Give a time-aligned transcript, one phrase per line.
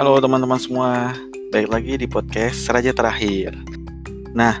[0.00, 1.12] Halo teman-teman semua,
[1.52, 3.52] baik lagi di podcast Raja Terakhir.
[4.32, 4.56] Nah,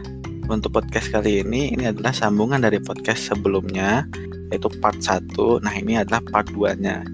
[0.52, 4.04] untuk podcast kali ini, ini adalah sambungan dari podcast sebelumnya,
[4.52, 5.32] yaitu part 1.
[5.64, 7.08] Nah, ini adalah part 2-nya.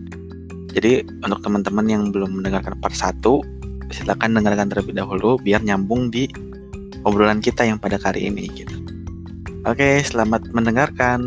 [0.74, 3.14] Jadi, untuk teman-teman yang belum mendengarkan part 1,
[3.94, 6.26] silakan dengarkan terlebih dahulu biar nyambung di
[7.06, 8.74] obrolan kita yang pada kali ini gitu.
[9.70, 11.22] Oke, selamat mendengarkan.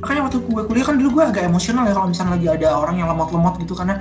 [0.00, 3.04] makanya waktu gue kuliah kan dulu gue agak emosional ya kalau misalnya lagi ada orang
[3.04, 4.00] yang lemot-lemot gitu karena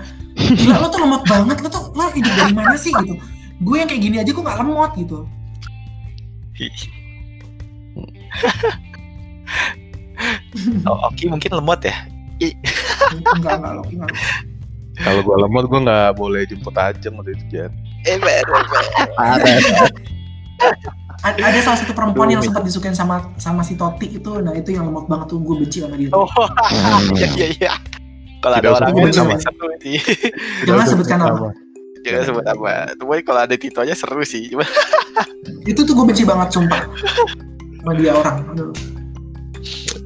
[0.55, 1.57] gila lo tuh lemot banget.
[1.61, 3.13] Lo tuh lo hidup dari mana sih gitu?
[3.59, 5.27] Gue yang kayak gini aja gue gak lemot gitu.
[10.83, 11.95] Oh, Oki mungkin lemot ya?
[12.39, 14.11] enggak enggak lo enggak
[14.99, 17.71] Kalau gue lemot gue nggak boleh jemput aja waktu itu Jan.
[18.07, 18.19] Eh,
[21.19, 24.39] ada, ada salah satu perempuan yang Aduh, sempat disukain sama sama si Toti itu.
[24.43, 26.27] Nah itu yang lemot banget tuh gue benci sama dia Oh,
[27.19, 27.73] iya iya iya.
[28.39, 29.35] Kalau ada orang sebut itu nama.
[29.39, 29.97] seru sih.
[30.63, 31.47] Jangan sebutkan nama.
[32.07, 32.71] Jangan sebut apa.
[32.95, 34.47] Tapi kalau ada Tito aja seru sih.
[34.47, 34.63] Cuma
[35.71, 36.83] itu tuh gue benci banget sumpah
[37.79, 38.37] sama dia orang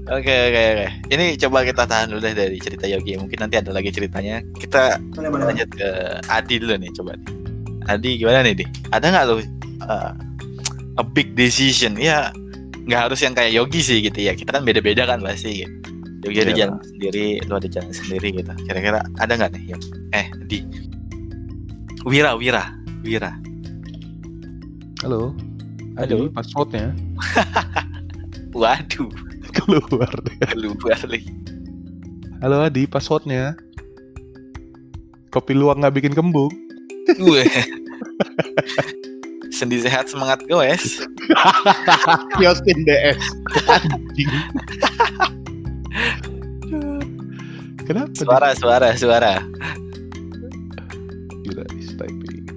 [0.03, 0.88] Oke oke oke.
[1.16, 3.16] Ini coba kita tahan dulu deh dari cerita Yogi.
[3.16, 4.44] Mungkin nanti ada lagi ceritanya.
[4.59, 5.90] Kita boleh boleh lanjut ke
[6.28, 7.16] Adi dulu nih coba.
[7.16, 7.28] nih.
[7.88, 8.66] Adi gimana nih di?
[8.92, 10.12] Ada nggak lo uh,
[11.00, 11.95] a big decision?
[11.95, 12.36] Ya
[12.84, 14.36] nggak harus yang kayak Yogi sih gitu ya.
[14.36, 15.64] Kita kan beda-beda kan pasti.
[15.64, 15.72] Gitu.
[16.24, 18.52] Yogi ada jalan sendiri, lu ada jalan sendiri gitu.
[18.64, 19.82] Kira-kira ada nggak nih yang
[20.16, 20.64] eh di
[22.08, 22.72] Wira Wira
[23.04, 23.32] Wira.
[25.04, 25.36] Halo.
[26.00, 26.26] Halo.
[26.26, 26.96] Adi, passwordnya
[28.58, 29.12] Waduh,
[29.52, 30.10] keluar.
[30.24, 30.38] deh.
[30.56, 31.30] keluar lagi.
[32.40, 33.60] Halo Adi, passwordnya.
[35.28, 36.54] Kopi luwak nggak bikin kembung.
[37.20, 37.44] Gue.
[39.52, 41.04] Sendi sehat semangat goes.
[42.40, 43.22] Kioskin DS.
[43.68, 44.32] Anjing.
[47.84, 48.10] Kenapa?
[48.10, 48.18] nih?
[48.24, 49.34] Suara suara suara.
[51.44, 52.48] Gila, is typing.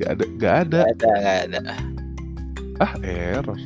[0.00, 0.80] Gak ada, gak ada.
[0.80, 1.60] Gak ada gak ada.
[2.80, 3.58] Ah, error.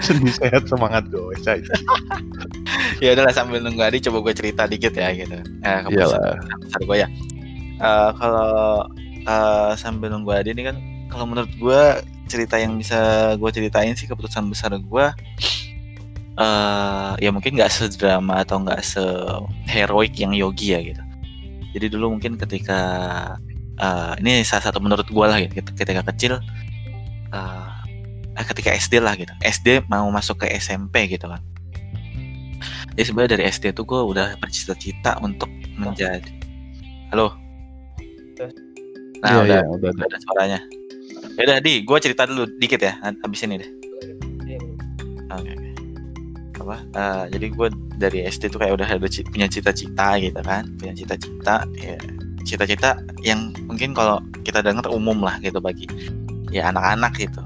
[0.00, 1.74] Seni sehat semangat goes aja.
[3.04, 5.36] Ya udahlah sambil nunggu Adi coba gue cerita dikit ya gitu.
[5.36, 7.08] Eh, keputusan besar gue ya.
[7.76, 8.88] Eh, kalau
[9.28, 10.76] eh, sambil nunggu Adi ini kan
[11.12, 11.82] kalau menurut gue
[12.26, 15.06] cerita yang bisa gue ceritain sih keputusan besar gue
[16.36, 19.00] eh ya mungkin nggak sedrama atau nggak se
[19.72, 21.00] heroik yang Yogi ya gitu.
[21.72, 22.80] Jadi dulu mungkin ketika
[23.80, 26.36] eh, ini salah satu menurut gue lah gitu ketika kecil
[27.32, 29.32] eh, ketika SD lah gitu.
[29.40, 31.40] SD mau masuk ke SMP gitu kan.
[32.96, 36.32] Jadi sebenarnya dari SD tuh gue udah bercita-cita untuk menjadi.
[37.12, 37.32] Halo.
[39.24, 40.60] Nah Iya, udah, iya, udah, udah ada suaranya.
[41.36, 43.70] Ya udah di, gue cerita dulu dikit ya, habis ini deh.
[45.28, 45.70] Oke oke.
[46.56, 46.76] Apa?
[46.82, 47.68] eh, jadi gue
[48.00, 51.68] dari SD tuh kayak udah ada punya cita-cita gitu kan, punya cita-cita.
[51.76, 52.00] Ya,
[52.46, 55.84] cita-cita yang mungkin kalau kita dengar umum lah gitu bagi
[56.48, 57.42] ya anak-anak gitu.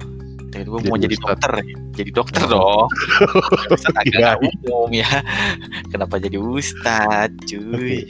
[0.51, 1.53] Jadi gue mau Jadi dokter,
[1.95, 2.91] jadi dokter dong.
[3.99, 4.51] Agak Kirain.
[4.67, 5.22] umum ya.
[5.95, 8.03] Kenapa jadi ustadz, cuy?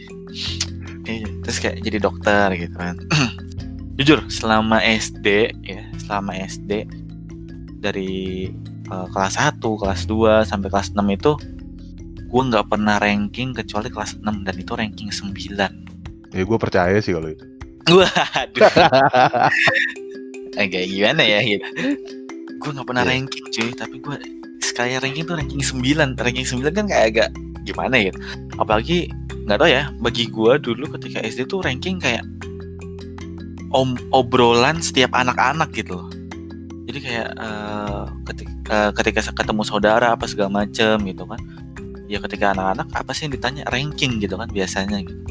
[1.04, 2.96] Iya, terus kayak jadi dokter gitu kan.
[4.00, 6.88] Jujur, selama SD ya, selama SD
[7.84, 8.48] dari
[8.88, 11.36] eh, kelas 1, kelas 2 sampai kelas 6 itu
[12.30, 16.32] gue nggak pernah ranking kecuali kelas 6 dan itu ranking 9.
[16.32, 17.44] Ya gue percaya sih kalau itu.
[17.90, 18.72] Waduh,
[20.64, 21.66] agak gimana ya gitu.
[22.56, 23.10] Gue nggak pernah Iya.
[23.12, 24.16] ranking cuy, tapi gue
[24.64, 26.16] sekali ranking tuh ranking 9.
[26.16, 27.28] Ranking 9 kan kayak agak
[27.68, 28.12] gimana ya.
[28.56, 29.12] Apalagi
[29.44, 32.24] nggak tau ya, bagi gue dulu ketika SD tuh ranking kayak
[33.70, 36.10] om obrolan setiap anak-anak gitu loh.
[36.90, 41.38] Jadi kayak eh, ketika, ketika ketemu saudara apa segala macem gitu kan.
[42.10, 45.22] Ya ketika anak-anak apa sih yang ditanya ranking gitu kan biasanya gitu.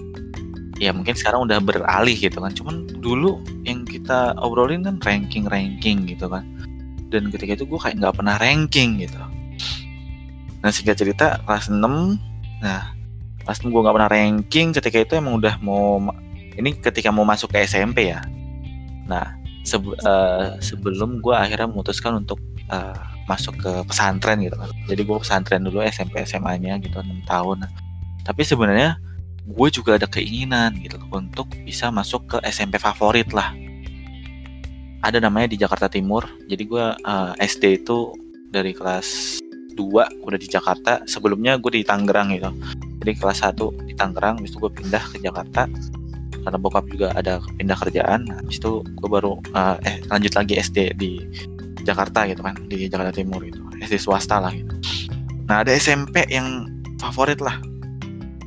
[0.80, 2.56] Ya mungkin sekarang udah beralih gitu kan.
[2.56, 6.48] Cuman dulu yang kita obrolin kan ranking-ranking gitu kan.
[7.12, 9.20] Dan ketika itu gue kayak nggak pernah ranking gitu.
[10.64, 11.80] Nah singkat cerita kelas 6
[12.60, 12.84] Nah
[13.44, 16.04] kelas 6 gue nggak pernah ranking Ketika itu emang udah mau
[16.60, 18.20] Ini ketika mau masuk ke SMP ya
[19.08, 25.02] Nah sebe- eh, sebelum gue akhirnya memutuskan untuk eh, masuk ke pesantren gitu kan Jadi
[25.08, 27.66] gue pesantren dulu SMP SMA nya gitu 6 tahun
[28.28, 29.00] Tapi sebenarnya
[29.50, 33.56] gue juga ada keinginan gitu Untuk bisa masuk ke SMP favorit lah
[35.00, 36.28] ada namanya di Jakarta Timur.
[36.48, 38.12] Jadi gue eh, SD itu
[38.52, 39.40] dari kelas
[39.76, 41.04] 2 udah di Jakarta.
[41.08, 42.52] Sebelumnya gue di Tangerang gitu.
[43.00, 45.72] Jadi kelas 1 di Tangerang, habis itu gue pindah ke Jakarta.
[46.50, 48.26] Karena bokap juga ada pindah kerjaan.
[48.26, 51.22] Nah, habis itu gue baru eh, eh lanjut lagi SD di
[51.86, 53.62] Jakarta gitu kan, di Jakarta Timur gitu.
[53.86, 54.74] SD swasta lah gitu.
[55.46, 56.66] Nah, ada SMP yang
[56.98, 57.62] favorit lah.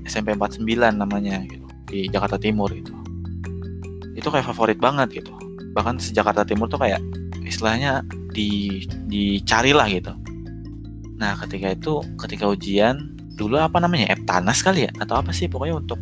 [0.02, 0.66] SMP 49
[0.98, 1.62] namanya gitu.
[1.86, 2.90] di Jakarta Timur itu
[4.16, 5.32] itu kayak favorit banget gitu
[5.72, 7.00] bahkan se Jakarta Timur tuh kayak
[7.42, 10.12] istilahnya di dicari lah gitu
[11.16, 15.80] nah ketika itu ketika ujian dulu apa namanya Eptanas kali ya atau apa sih pokoknya
[15.80, 15.98] untuk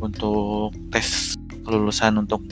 [0.00, 1.34] untuk tes
[1.66, 2.42] kelulusan untuk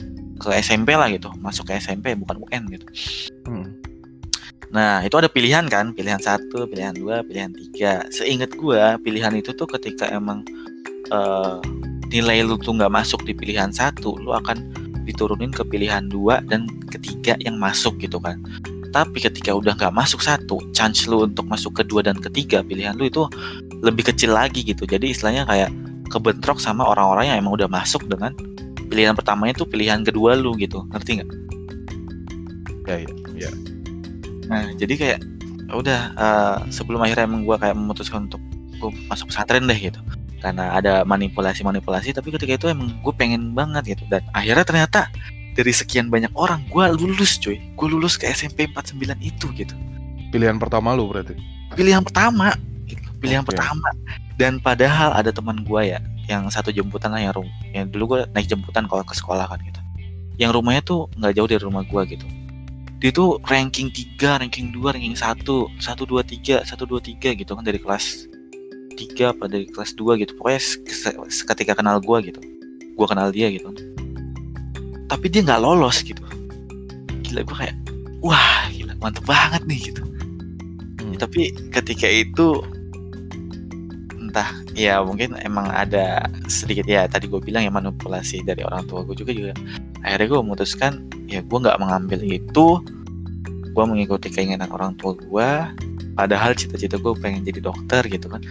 [0.40, 2.86] ke SMP lah gitu masuk ke SMP bukan UN gitu
[3.44, 3.76] Hmm.
[4.74, 8.02] Nah, itu ada pilihan kan, pilihan satu, pilihan dua, pilihan tiga.
[8.10, 10.42] Seingat gua, pilihan itu tuh ketika emang
[11.14, 11.58] eh,
[12.10, 14.58] nilai lu tuh nggak masuk di pilihan satu, lu akan
[15.06, 18.42] diturunin ke pilihan dua dan ketiga yang masuk gitu kan.
[18.90, 23.06] Tapi ketika udah nggak masuk satu, chance lu untuk masuk kedua dan ketiga pilihan lu
[23.06, 23.30] itu
[23.78, 24.90] lebih kecil lagi gitu.
[24.90, 25.70] Jadi istilahnya kayak
[26.08, 28.36] kebentrok sama orang-orang yang emang udah masuk dengan
[28.88, 30.84] pilihan pertamanya tuh pilihan kedua lu gitu.
[30.92, 31.30] Ngerti nggak?
[32.84, 33.10] Ya, ya,
[33.48, 33.50] ya.
[34.48, 35.18] Nah, jadi kayak
[35.64, 38.42] ya udah eh, sebelum akhirnya emang gue kayak memutuskan untuk
[38.78, 40.00] gue masuk pesantren deh gitu.
[40.44, 44.04] Karena ada manipulasi-manipulasi, tapi ketika itu emang gue pengen banget gitu.
[44.12, 45.08] Dan akhirnya ternyata
[45.56, 47.56] dari sekian banyak orang gue lulus cuy.
[47.80, 49.74] Gue lulus ke SMP 49 itu gitu.
[50.28, 51.32] Pilihan pertama lu berarti.
[51.72, 52.52] Pilihan pertama.
[53.24, 53.56] Pilihan Oke.
[53.56, 53.88] pertama.
[54.36, 55.98] Dan padahal ada teman gue ya,
[56.28, 59.56] yang satu jemputan lah yang rum, yang dulu gue naik jemputan kalau ke sekolah kan
[59.64, 59.80] gitu.
[60.36, 62.26] Yang rumahnya tuh nggak jauh dari rumah gue gitu
[63.04, 67.52] dia tuh ranking 3, ranking 2, ranking 1, 1 2 3, 1 2 3 gitu
[67.52, 68.24] kan dari kelas
[68.96, 70.32] 3 apa dari kelas 2 gitu.
[70.40, 70.80] Pokoknya se-
[71.28, 72.40] se- ketika kenal gua gitu.
[72.96, 73.68] Gua kenal dia gitu.
[75.04, 76.24] Tapi dia nggak lolos gitu.
[77.28, 77.76] Gila gua kayak
[78.24, 80.00] wah, gila mantep banget nih gitu.
[81.04, 81.20] Hmm.
[81.20, 82.64] Tapi ketika itu
[84.34, 89.06] entah ya mungkin emang ada sedikit ya tadi gue bilang ya manipulasi dari orang tua
[89.06, 89.54] gue juga juga.
[90.02, 90.92] Akhirnya gue memutuskan
[91.30, 92.82] ya gue nggak mengambil itu.
[93.70, 95.50] Gue mengikuti keinginan orang tua gue
[96.18, 98.42] padahal cita-cita gue pengen jadi dokter gitu kan.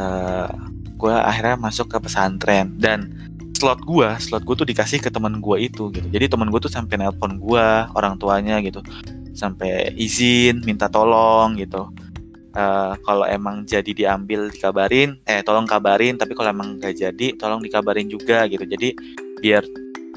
[0.00, 0.48] Eh
[0.96, 2.72] gue akhirnya masuk ke pesantren.
[2.80, 3.12] Dan
[3.52, 6.08] slot gue slot gue tuh dikasih ke teman gue itu gitu.
[6.08, 8.80] Jadi teman gue tuh sampai nelpon gue orang tuanya gitu.
[9.36, 11.92] Sampai izin minta tolong gitu
[12.52, 17.64] Eh, kalau emang jadi diambil dikabarin eh tolong kabarin tapi kalau emang nggak jadi tolong
[17.64, 18.60] dikabarin juga gitu.
[18.68, 18.92] Jadi
[19.40, 19.64] biar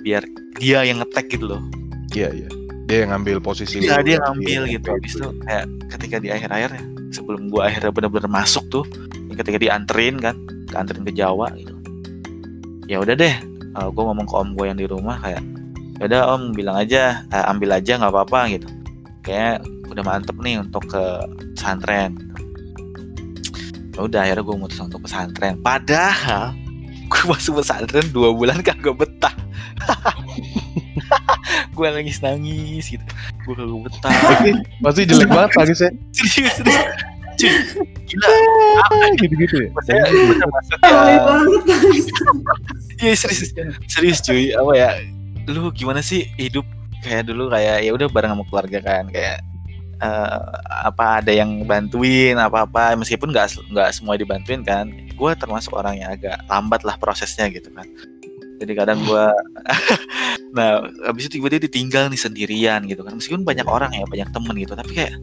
[0.04, 0.28] biar
[0.60, 1.64] dia yang ngetek gitu loh.
[2.12, 2.50] Iya, iya.
[2.92, 4.88] Dia yang ngambil posisi Iya dia ngambil gitu.
[4.92, 5.28] Oke, habis itu.
[5.48, 5.66] kayak
[5.96, 6.84] ketika di akhir-akhir ya
[7.16, 8.84] sebelum gua akhirnya bener-bener masuk tuh
[9.40, 10.36] ketika dianterin kan
[10.76, 11.72] keanterin ke Jawa gitu.
[12.92, 13.32] Ya udah deh
[13.80, 15.40] eh, gua ngomong ke om gue yang di rumah kayak
[16.04, 18.68] ya udah om bilang aja eh, ambil aja nggak apa-apa gitu
[19.26, 21.04] kayak udah mantep nih untuk ke
[21.58, 22.14] pesantren.
[23.98, 25.58] Ya udah akhirnya gue mutusin untuk pesantren.
[25.66, 26.54] Padahal
[27.10, 29.34] gue masuk pesantren dua bulan kagak betah.
[31.76, 33.04] Gue nangis nangis gitu.
[33.44, 34.12] Gue kagak betah.
[34.84, 35.92] Pasti, jelek banget lagi sih.
[36.16, 36.84] serius serius.
[37.36, 37.52] Cuy
[38.08, 38.30] gila.
[39.20, 39.70] Gitu-gitu ya.
[39.76, 42.08] Maksudnya, udah masuk Alay ya banget guys.
[43.04, 43.52] iya serius
[43.92, 44.56] serius cuy.
[44.56, 44.90] Apa ya?
[45.52, 46.64] Lu gimana sih hidup
[47.06, 49.38] kayak dulu kayak ya udah bareng sama keluarga kan kayak
[50.02, 50.40] eh,
[50.84, 56.02] apa ada yang bantuin apa apa meskipun nggak nggak semua dibantuin kan gue termasuk orang
[56.02, 57.86] yang agak lambat lah prosesnya gitu kan
[58.58, 59.26] jadi kadang gue
[60.58, 64.56] nah habis itu tiba-tiba ditinggal nih sendirian gitu kan meskipun banyak orang ya banyak temen
[64.58, 65.16] gitu tapi kayak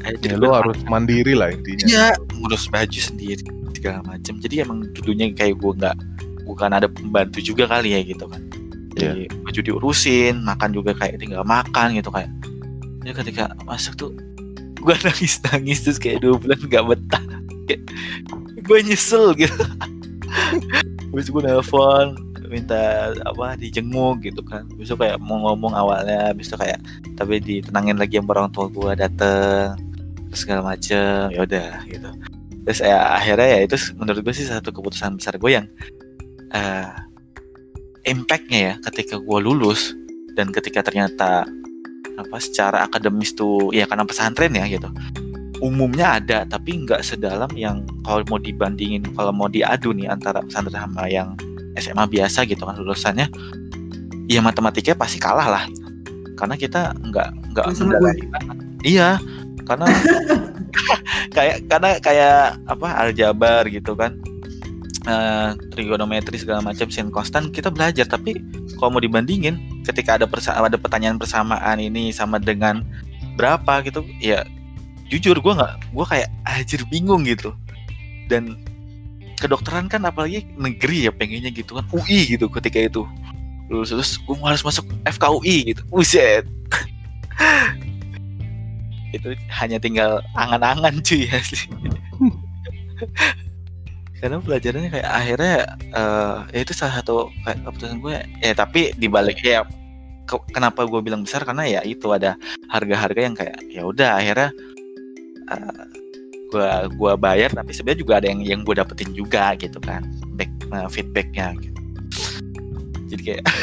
[0.00, 1.84] Ya, gua harus mandiri lah intinya.
[1.84, 2.06] Iya,
[2.40, 3.44] ngurus baju sendiri
[3.76, 4.40] segala macam.
[4.40, 5.96] Jadi emang dulunya kayak gue nggak
[6.48, 8.40] bukan ada pembantu juga kali ya gitu kan.
[9.00, 12.30] Jadi baju diurusin, makan juga kayak tinggal makan gitu kayak.
[13.00, 14.10] Jadi ketika masuk tuh
[14.80, 17.24] gue nangis nangis terus kayak dua bulan nggak betah.
[18.60, 19.56] Gue nyesel gitu.
[21.10, 22.14] Terus gue nelfon
[22.50, 26.82] minta apa dijenguk gitu kan besok kayak mau ngomong awalnya besok kayak
[27.14, 29.78] tapi ditenangin lagi sama orang tua gue dateng
[30.34, 32.10] segala macem ya udah gitu
[32.66, 35.66] terus ya akhirnya ya itu menurut gue sih satu keputusan besar gue yang
[36.50, 36.90] eh
[38.08, 39.92] impactnya ya ketika gue lulus
[40.38, 41.44] dan ketika ternyata
[42.16, 44.88] apa secara akademis tuh ya karena pesantren ya gitu.
[45.60, 50.80] Umumnya ada tapi nggak sedalam yang kalau mau dibandingin kalau mau diadu nih antara pesantren
[50.80, 51.36] sama yang
[51.76, 53.28] SMA biasa gitu kan lulusannya
[54.28, 55.64] ya matematikanya pasti kalah lah.
[56.36, 57.66] Karena kita nggak nggak
[58.80, 59.20] iya
[59.68, 59.86] karena
[61.36, 64.16] kayak karena kayak apa aljabar gitu kan
[65.06, 68.04] eh, trigonometri segala macam sin konstan kita belajar.
[68.08, 68.36] Tapi
[68.76, 72.84] kalau mau dibandingin ketika ada persa ada pertanyaan persamaan ini sama dengan
[73.38, 74.44] berapa gitu ya
[75.08, 77.54] jujur gue nggak gue kayak anjir bingung gitu.
[78.28, 78.60] Dan
[79.40, 83.02] kedokteran kan apalagi negeri ya pengennya gitu kan UI gitu ketika itu.
[83.70, 85.82] Lulus terus gue harus masuk FKUI gitu.
[85.88, 86.44] Buset.
[89.10, 91.66] Itu hanya tinggal angan-angan cuy asli
[94.20, 95.56] karena pelajarannya kayak akhirnya
[95.96, 99.64] eh ya itu salah satu kayak keputusan gue ya tapi dibalik ya
[100.28, 102.36] ke- kenapa gue bilang besar karena ya itu ada
[102.68, 104.50] harga-harga yang kayak ya udah akhirnya
[105.50, 105.84] eh,
[106.52, 110.04] gua gua bayar tapi sebenarnya juga ada yang yang gue dapetin juga gitu kan
[110.36, 111.80] back eh, feedbacknya gitu.
[113.08, 113.44] jadi kayak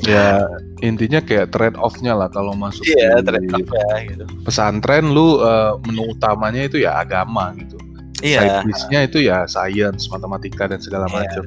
[0.00, 0.48] Ya
[0.80, 6.16] intinya kayak trade off-nya lah kalau masuk iya di ya gitu pesantren lu eh, menu
[6.16, 7.76] utamanya itu ya agama gitu.
[8.20, 11.16] Iya Side itu ya science, matematika dan segala Iya.
[11.24, 11.44] macam.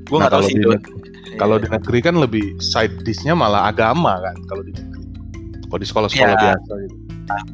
[0.00, 0.66] gue Nah, nggak tahu kalau sih di
[1.32, 5.02] Kalau di negeri kan lebih side dish-nya malah agama kan kalau di negeri.
[5.64, 6.42] Kalau di sekolah-sekolah Iya.
[6.52, 6.96] biasa gitu.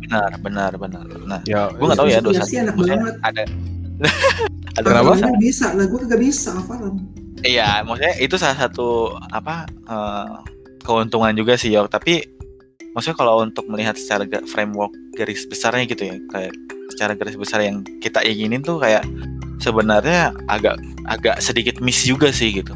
[0.01, 3.17] benar benar benar nah Ya, gue nggak tahu ya Iya dosa sih, enak maksudnya banget.
[3.23, 3.43] ada
[4.81, 5.37] ada Kenapa?
[5.37, 6.95] bisa, lah gue kagak bisa hafalan.
[7.39, 8.89] Iya, maksudnya itu salah satu
[9.29, 10.27] apa eh,
[10.81, 11.93] keuntungan juga sih Yok.
[11.93, 12.25] Tapi
[12.91, 16.57] maksudnya kalau untuk melihat secara framework garis besarnya gitu ya, kayak
[16.97, 19.05] secara garis besar yang kita inginin tuh kayak
[19.61, 20.81] sebenarnya agak
[21.13, 22.73] agak sedikit miss juga sih gitu.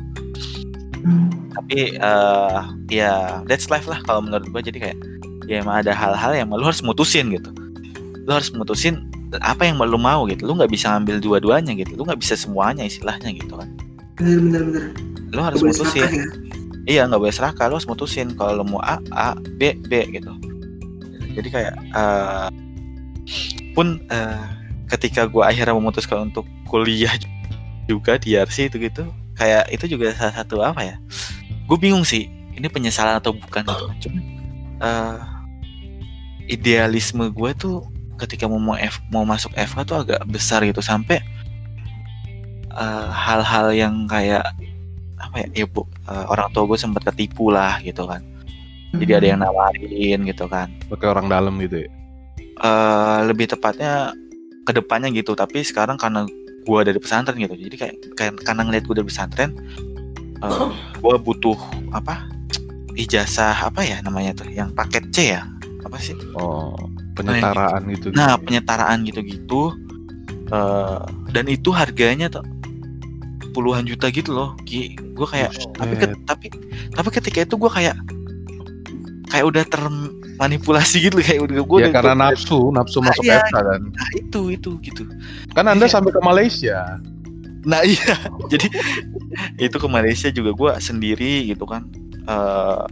[1.00, 1.32] Hmm.
[1.56, 2.60] Tapi eh
[2.92, 4.98] ya that's life lah kalau menurut gua jadi kayak
[5.48, 7.48] ya emang ada hal-hal yang lu harus mutusin gitu.
[8.28, 9.08] Lu harus mutusin
[9.40, 10.44] apa yang lu mau gitu.
[10.44, 11.96] Lu nggak bisa ngambil dua-duanya gitu.
[11.96, 13.68] Lu nggak bisa semuanya istilahnya gitu kan.
[14.20, 14.84] Bener bener bener.
[15.32, 16.04] Lu harus Gak mutusin.
[16.04, 16.26] ya.
[16.88, 20.32] Iya nggak boleh serakah, lo harus mutusin kalau lo mau A, A, B, B gitu.
[21.38, 22.48] Jadi kayak eh,
[23.80, 24.44] pun eh,
[24.92, 27.16] ketika gua akhirnya memutuskan untuk kuliah
[27.88, 29.08] juga di RC itu gitu,
[29.40, 30.96] kayak itu juga salah satu apa ya?
[31.64, 33.96] Gue bingung sih, ini penyesalan atau bukan gitu kan.
[34.04, 34.22] Cuman
[34.84, 35.18] eh,
[36.52, 37.88] idealisme gue tuh
[38.20, 41.24] ketika mau mau F, mau masuk FK tuh agak besar gitu sampai
[42.76, 44.44] eh, hal-hal yang kayak
[45.16, 48.20] apa ya, ya bu, eh, orang tua gue sempat ketipu lah gitu kan.
[48.90, 50.68] Jadi ada yang nawarin gitu kan.
[50.90, 51.99] pakai orang dalam gitu ya.
[52.60, 54.12] Eh lebih tepatnya
[54.68, 55.32] ke depannya gitu.
[55.32, 56.28] Tapi sekarang karena
[56.60, 59.50] gue dari pesantren gitu, jadi kayak, kayak karena ngeliat gue dari pesantren,
[60.44, 60.68] eh
[61.00, 61.56] gue butuh
[61.96, 62.28] apa
[63.00, 65.48] ijazah apa ya namanya tuh, yang paket C ya
[65.88, 66.12] apa sih?
[66.36, 66.76] Oh,
[67.16, 68.12] penyetaraan gitu.
[68.12, 69.72] Nah penyetaraan gitu-gitu
[70.52, 71.00] eh
[71.32, 72.44] dan itu harganya tuh
[73.56, 74.52] puluhan juta gitu loh.
[75.16, 75.50] Gue kayak
[75.80, 76.46] tapi ke- tapi
[76.92, 77.96] tapi ketika itu gue kayak
[79.32, 79.64] kayak udah
[80.40, 83.44] termanipulasi gitu kayak udah gue ya karena nafsu, nafsu Ah, masuk iya.
[83.44, 83.80] FK kan.
[83.92, 85.02] nah, itu itu gitu.
[85.52, 85.92] Kan Anda Iya.
[85.92, 86.96] sampai ke Malaysia.
[87.60, 88.16] Nah iya
[88.52, 88.72] jadi
[89.60, 91.84] itu ke Malaysia juga gue sendiri gitu kan.
[92.22, 92.84] eh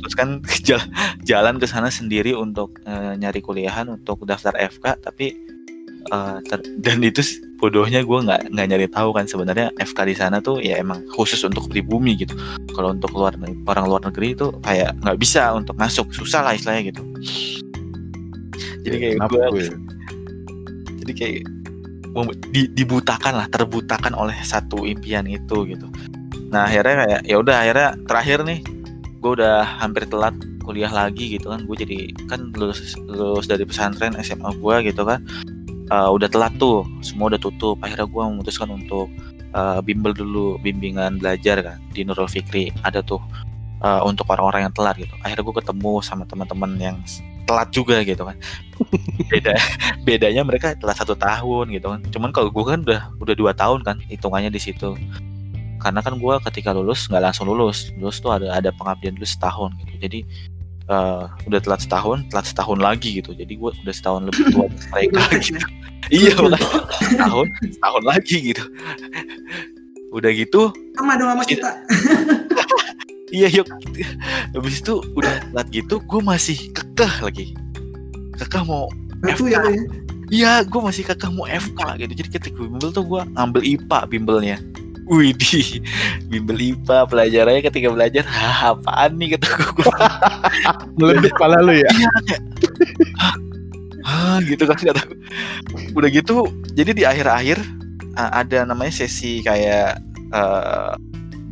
[0.00, 0.88] terus kan jal-
[1.22, 5.36] jalan ke sana sendiri untuk eh, nyari kuliahan untuk daftar FK tapi
[6.44, 7.22] ter- dan itu
[7.56, 9.24] bodohnya gue nggak nggak nyari tahu kan.
[9.24, 12.36] Sebenarnya FK di sana tuh ya emang khusus untuk pribumi gitu.
[12.76, 13.34] Kalau untuk luar
[13.66, 16.08] orang luar negeri itu kayak nggak bisa untuk masuk.
[16.12, 17.02] Susah lah istilahnya gitu.
[18.86, 19.68] Jadi kayak Kenapa gue gue?
[21.02, 21.40] jadi kayak
[22.54, 25.86] di- dibutakan lah terbutakan oleh satu impian itu gitu.
[26.54, 28.60] Nah akhirnya kayak ya udah akhirnya terakhir nih
[29.20, 30.32] gue udah hampir telat
[30.62, 31.66] kuliah lagi gitu kan.
[31.66, 35.22] Gue jadi kan lulus lulus dari pesantren SMA gue gitu kan
[35.86, 37.78] Eh, udah telat tuh semua udah tutup.
[37.78, 39.06] Akhirnya gue memutuskan untuk
[39.54, 42.74] eh, bimbel dulu bimbingan belajar kan di Nurul Fikri.
[42.82, 43.22] Ada tuh
[43.82, 45.14] eh, untuk orang-orang yang telat gitu.
[45.22, 46.98] Akhirnya gue ketemu sama teman-teman yang
[47.46, 48.34] telat juga gitu kan.
[49.30, 49.54] Beda
[50.02, 52.00] bedanya mereka telat satu tahun gitu kan.
[52.10, 54.98] Cuman kalau gue kan udah udah dua tahun kan hitungannya di situ.
[55.78, 57.94] Karena kan gue ketika lulus nggak langsung lulus.
[57.94, 59.94] Lulus tuh ada ada pengabdian dulu setahun gitu.
[60.02, 60.18] Jadi
[60.86, 65.22] eh, udah telat setahun telat setahun lagi gitu jadi gue udah setahun lebih tua mereka
[65.38, 65.60] gitu
[66.10, 68.64] iya makanya setahun setahun lagi gitu
[70.14, 71.70] udah gitu Sama dong sama kita.
[73.36, 73.68] iya yuk
[74.54, 77.46] habis itu udah telat gitu gue masih kekeh lagi
[78.38, 79.82] kekeh mau Batu ya, ya.
[80.26, 82.12] Iya, gue masih kakak mau FK gitu.
[82.18, 84.58] Jadi ketika bimbel tuh gue ngambil IPA bimbelnya.
[85.06, 85.86] Widih,
[86.26, 89.86] bimbel IPA pelajarannya ketika belajar, hah apaan nih kata gue.
[90.98, 91.90] Meleduk pala lu ya.
[94.02, 95.06] Hah gitu kan kata.
[95.94, 97.62] Udah gitu, jadi di akhir-akhir
[98.18, 100.02] uh, ada namanya sesi kayak
[100.34, 100.98] uh,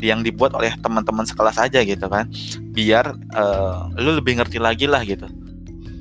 [0.02, 2.26] yang dibuat oleh teman-teman sekelas aja gitu kan,
[2.74, 5.30] biar uh, lu lebih ngerti lagi lah gitu.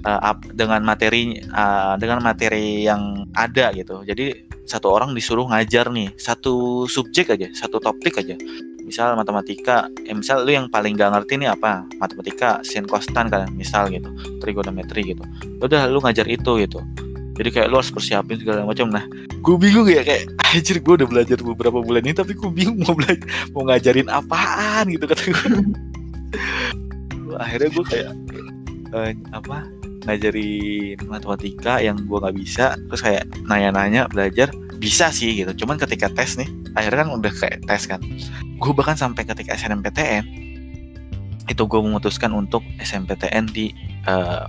[0.03, 4.03] Uh, dengan materi uh, dengan materi yang ada gitu.
[4.03, 8.35] Jadi satu orang disuruh ngajar nih satu subjek aja, satu topik aja.
[8.83, 11.87] Misal matematika, eh, misal lu yang paling gak ngerti nih apa?
[12.03, 14.11] Matematika, sin kostan kan, misal gitu,
[14.43, 15.23] trigonometri gitu.
[15.63, 16.83] Udah lu ngajar itu gitu.
[17.33, 18.91] Jadi kayak lu harus persiapin segala macam.
[18.91, 19.07] Nah,
[19.41, 22.93] gue bingung ya kayak anjir gue udah belajar beberapa bulan ini tapi gue bingung mau
[22.93, 25.49] belajar mau ngajarin apaan gitu kata gue.
[27.43, 28.11] Akhirnya gue kayak
[28.93, 29.65] eh, apa
[30.05, 35.63] ngajarin matematika yang gue nggak bisa terus kayak nanya-nanya belajar bisa sih gitu.
[35.63, 37.99] Cuman ketika tes nih akhirnya kan udah kayak tes kan.
[38.59, 40.23] Gue bahkan sampai ketika SNMPTN
[41.47, 43.71] itu gue memutuskan untuk SNMPTN di
[44.07, 44.45] eh,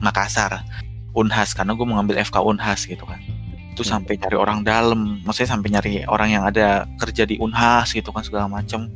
[0.00, 0.64] Makassar
[1.12, 3.20] Unhas karena gue mau ngambil FK Unhas gitu kan.
[3.72, 4.04] Itu Hmm.
[4.04, 8.24] sampai nyari orang dalam maksudnya sampai nyari orang yang ada kerja di Unhas gitu kan
[8.24, 8.88] segala macem.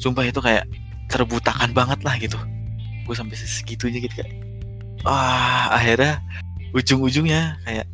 [0.00, 0.64] Sumpah itu kayak
[1.12, 2.36] terbutakan banget lah gitu.
[3.04, 4.32] Gue sampai segitunya gitu kayak
[5.04, 6.20] wah akhirnya
[6.76, 7.86] ujung-ujungnya kayak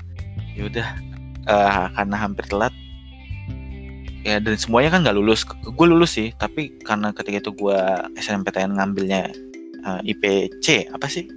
[0.56, 0.88] yaudah
[1.46, 2.74] eh, karena hampir telat.
[4.26, 5.46] Ya dan semuanya kan nggak lulus.
[5.46, 7.78] Gue lulus sih tapi karena ketika itu gue
[8.18, 9.30] SNMPTN ngambilnya
[9.86, 11.30] eh, IPC apa sih?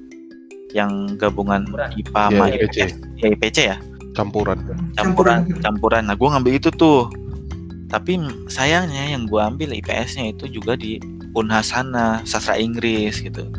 [0.73, 1.89] Yang gabungan Campuran.
[1.97, 2.77] IPA Ya, sama IPC.
[2.77, 3.77] IPS ya IPC ya?
[4.17, 4.57] Campuran.
[4.97, 6.03] campuran campuran.
[6.09, 7.07] nah gue ngambil itu tuh.
[7.89, 11.01] Tapi sayangnya yang gue ambil IPS-nya itu juga di
[11.33, 13.49] Unhas sana sastra Inggris gitu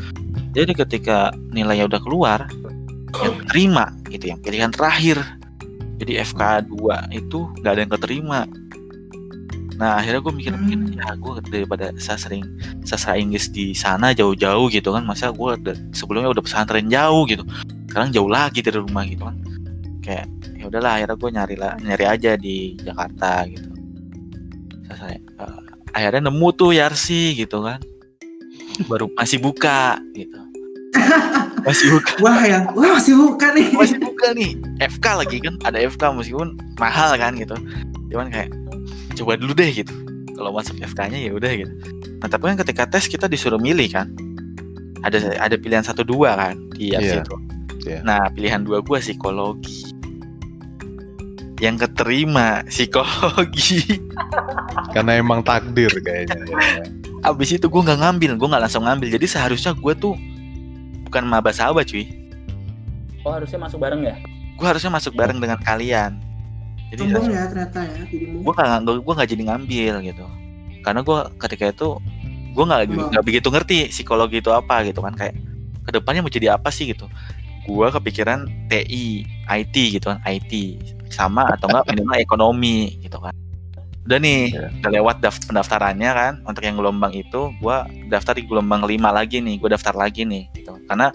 [0.50, 2.40] jadi ketika nilainya udah keluar
[3.22, 5.18] yang terima itu yang pilihan terakhir.
[6.00, 8.40] Jadi FK 2 itu nggak ada yang keterima.
[9.76, 10.96] Nah akhirnya gue mikir-mikir Hmm.
[10.96, 15.80] ya gue daripada sastra Ing- sastra Inggris di sana jauh-jauh gitu kan masa gue udah-
[15.92, 17.44] sebelumnya udah pesantren jauh gitu
[17.88, 19.36] sekarang jauh lagi dari rumah gitu kan.
[20.00, 20.26] Kayak
[20.56, 23.68] ya udahlah akhirnya gue nyari lah nyari aja di Jakarta gitu.
[24.90, 25.20] Eh,
[25.92, 27.80] akhirnya nemu tuh Yarsi gitu kan.
[28.88, 30.39] Baru masih buka gitu
[31.66, 33.68] masih buka Wah ya, wah masih buka nih.
[33.80, 37.54] masih buka nih FK lagi kan ada FK meskipun mahal kan gitu
[38.08, 38.50] cuman kayak
[39.14, 39.92] coba dulu deh gitu
[40.34, 41.72] kalau masuk FK-nya ya udah gitu
[42.18, 44.08] nah tapi kan ketika tes kita disuruh milih kan
[45.00, 47.22] ada ada pilihan satu dua kan di Yarsi Iya.
[47.22, 47.36] itu
[47.80, 47.98] Iya.
[48.02, 49.88] nah pilihan dua gue psikologi
[51.58, 53.84] yang keterima psikologi
[54.90, 56.34] Karena emang takdir kayaknya.
[56.42, 56.82] ya.
[57.22, 60.16] abis itu gue nggak ngambil gue nggak langsung ngambil jadi seharusnya gue tuh
[61.10, 62.06] bukan maba sahabat cuy.
[63.26, 64.16] Oh harusnya masuk bareng ya?
[64.60, 66.20] gue harusnya masuk bareng dengan kalian.
[66.92, 70.24] Jadi Sombong ya ternyata ya gue gue nggak jadi ngambil gitu.
[70.84, 71.88] Karena gue ketika itu
[72.52, 75.16] gue nggak nggak begitu ngerti psikologi itu apa gitu kan.
[75.16, 75.40] Kayak
[75.88, 76.92] ke depannya mau jadi apa sih?
[76.92, 77.08] gitu.
[77.64, 80.20] Gue kepikiran TI IT gitu kan.
[80.28, 80.52] IT
[81.08, 83.34] sama atau enggak minimal ekonomi gitu kan
[84.00, 84.68] udah nih Iya.
[84.80, 87.76] udah lewat daft- pendaftarannya kan untuk yang gelombang itu gue
[88.08, 90.72] daftar di gelombang 5 lagi nih gue daftar lagi nih gitu.
[90.88, 91.12] Karena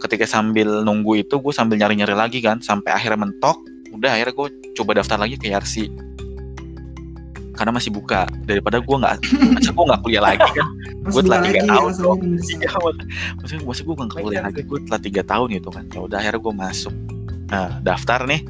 [0.00, 3.60] ketika sambil nunggu itu gue sambil nyari-nyari lagi kan sampai akhirnya mentok
[3.92, 5.86] udah akhirnya gue coba daftar lagi ke Yarsi
[7.54, 9.14] karena masih buka daripada gue nggak
[9.54, 10.68] masa gue nggak kuliah lagi kan?
[11.06, 12.18] Gue telah buka tiga tahun dong.
[12.34, 12.68] Iya,
[13.38, 15.84] maksudnya maksudnya gue nggak kuliah lagi gue telah tiga tahun gitu kan.
[15.86, 16.94] Ya udah akhirnya gue masuk.
[17.46, 18.40] Nah daftar nih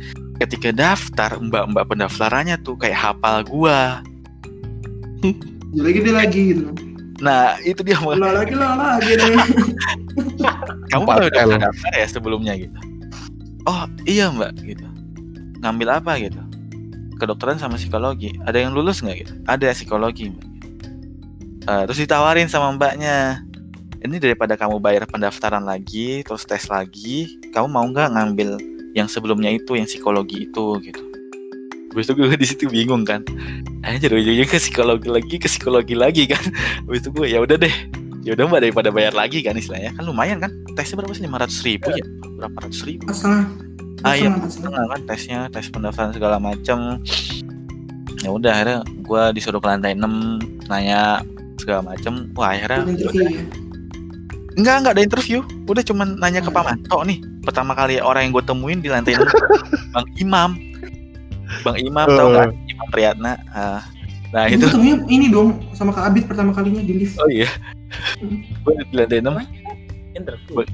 [0.42, 3.80] ketika daftar mbak-mbak pendaftarannya tuh kayak hafal gue
[5.74, 6.64] Dia lagi dia lagi gitu.
[7.22, 8.14] nah itu dia Mbak.
[8.18, 9.34] Lo lagi lo lagi nih.
[10.90, 12.78] kamu udah daftar, daftar ya sebelumnya gitu?
[13.64, 14.84] Oh iya mbak gitu.
[15.64, 16.36] Ngambil apa gitu?
[17.16, 18.36] Kedokteran sama psikologi.
[18.44, 19.32] Ada yang lulus nggak gitu?
[19.48, 20.46] Ada psikologi mbak.
[21.64, 23.40] Eh, terus ditawarin sama mbaknya.
[24.04, 28.60] Ini daripada kamu bayar pendaftaran lagi terus tes lagi kamu mau nggak ngambil
[28.94, 31.02] yang sebelumnya itu yang psikologi itu gitu.
[31.92, 33.26] Habis itu gue di situ bingung kan.
[33.82, 36.40] Akhirnya jadi ujungnya ke psikologi lagi ke psikologi lagi kan.
[36.86, 37.74] Habis itu gue ya udah deh.
[38.24, 39.92] Ya udah mbak daripada bayar lagi kan istilahnya.
[39.98, 41.22] Kan lumayan kan tesnya berapa sih?
[41.26, 42.06] lima ratus ribu ya?
[42.40, 43.04] berapa ratus ribu.
[43.12, 43.46] Setengah.
[44.04, 44.84] ah iya setengah.
[44.84, 47.00] kan tesnya tes pendaftaran segala macam
[48.20, 51.24] ya udah akhirnya gue disuruh ke lantai 6 nanya
[51.56, 53.42] segala macam wah akhirnya interview ya.
[54.60, 55.38] enggak enggak ada interview.
[55.68, 59.14] Udah cuman nanya ke Pak Manto nih pertama kali orang yang gue temuin di lantai
[59.14, 60.50] 6 Bang Imam
[61.62, 63.80] Bang Imam tau nggak Imam Priyatna Ah,
[64.32, 67.20] nah Itu ketemunya ini dong sama Kak Abid pertama kalinya di lift.
[67.20, 67.48] oh iya
[68.64, 69.64] gue di lantai 6
[70.14, 70.62] Interview.
[70.62, 70.72] Boleh.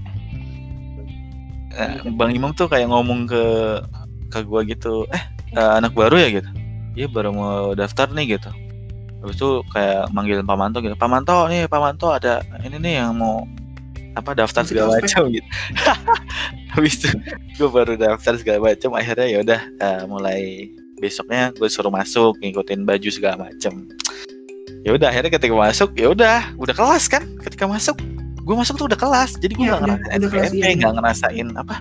[1.72, 3.44] Eh, Bang Imam tuh kayak ngomong ke
[4.30, 5.22] ke gua gitu, eh
[5.56, 6.50] eh, anak baru ya gitu.
[6.94, 8.50] Dia baru mau daftar nih gitu.
[9.20, 10.96] Habis itu kayak manggil Pak Manto gitu.
[10.96, 13.44] Pak Manto nih, Pak Manto ada ini nih yang mau
[14.12, 15.46] apa daftar segala macam gitu.
[16.74, 17.08] Habis itu
[17.56, 18.90] gue baru daftar segala macam.
[18.94, 20.40] Akhirnya ya udah eh, mulai
[20.96, 23.86] besoknya gue suruh masuk ngikutin baju segala macam.
[24.80, 28.00] Ya udah akhirnya ketika masuk ya udah udah kelas kan ketika masuk
[28.40, 30.74] gue masuk tuh udah kelas jadi gue Iya, nggak udah- ngerasain udah kelas, SPMP iya.
[30.74, 31.76] nggak ngerasain apa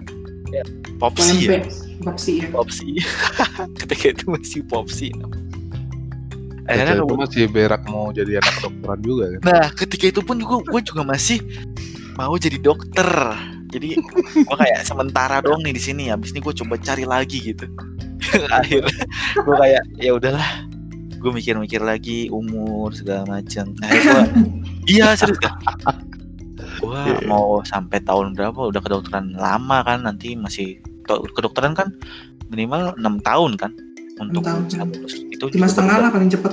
[0.49, 0.63] Iya.
[0.99, 1.61] popsi ya
[1.99, 2.47] Popsi ya.
[2.51, 2.87] popsi
[3.79, 9.41] ketika itu masih popsi Ketika akhirnya itu masih berak mau jadi anak kedokteran juga kan.
[9.41, 11.39] nah ketika itu pun juga gue juga masih
[12.19, 13.07] mau jadi dokter.
[13.69, 13.95] Jadi
[14.43, 17.63] gue kayak sementara dong nih di sini habis ini gue coba cari lagi gitu.
[18.59, 19.05] Akhirnya
[19.39, 20.49] gue kayak ya udahlah.
[21.19, 23.71] Gue mikir-mikir lagi umur segala macam.
[23.79, 24.21] Nah gue
[24.91, 25.55] iya serius dah
[26.79, 27.27] gue Iya.
[27.27, 28.71] mau sampai tahun berapa?
[28.71, 31.91] Udah kedokteran lama kan nanti masih kedokteran kan
[32.51, 33.71] minimal enam tahun kan.
[34.19, 34.67] Untuk tahun.
[35.31, 36.51] itu lima setengah lah paling cepet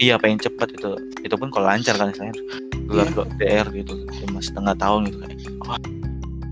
[0.00, 0.90] iya pengen cepet itu.
[1.22, 2.32] Itu pun kalau lancar kan saya.
[2.90, 3.22] Gelar Iya.
[3.38, 3.94] DR gitu
[4.26, 5.78] lima setengah tahun gitu kayak wah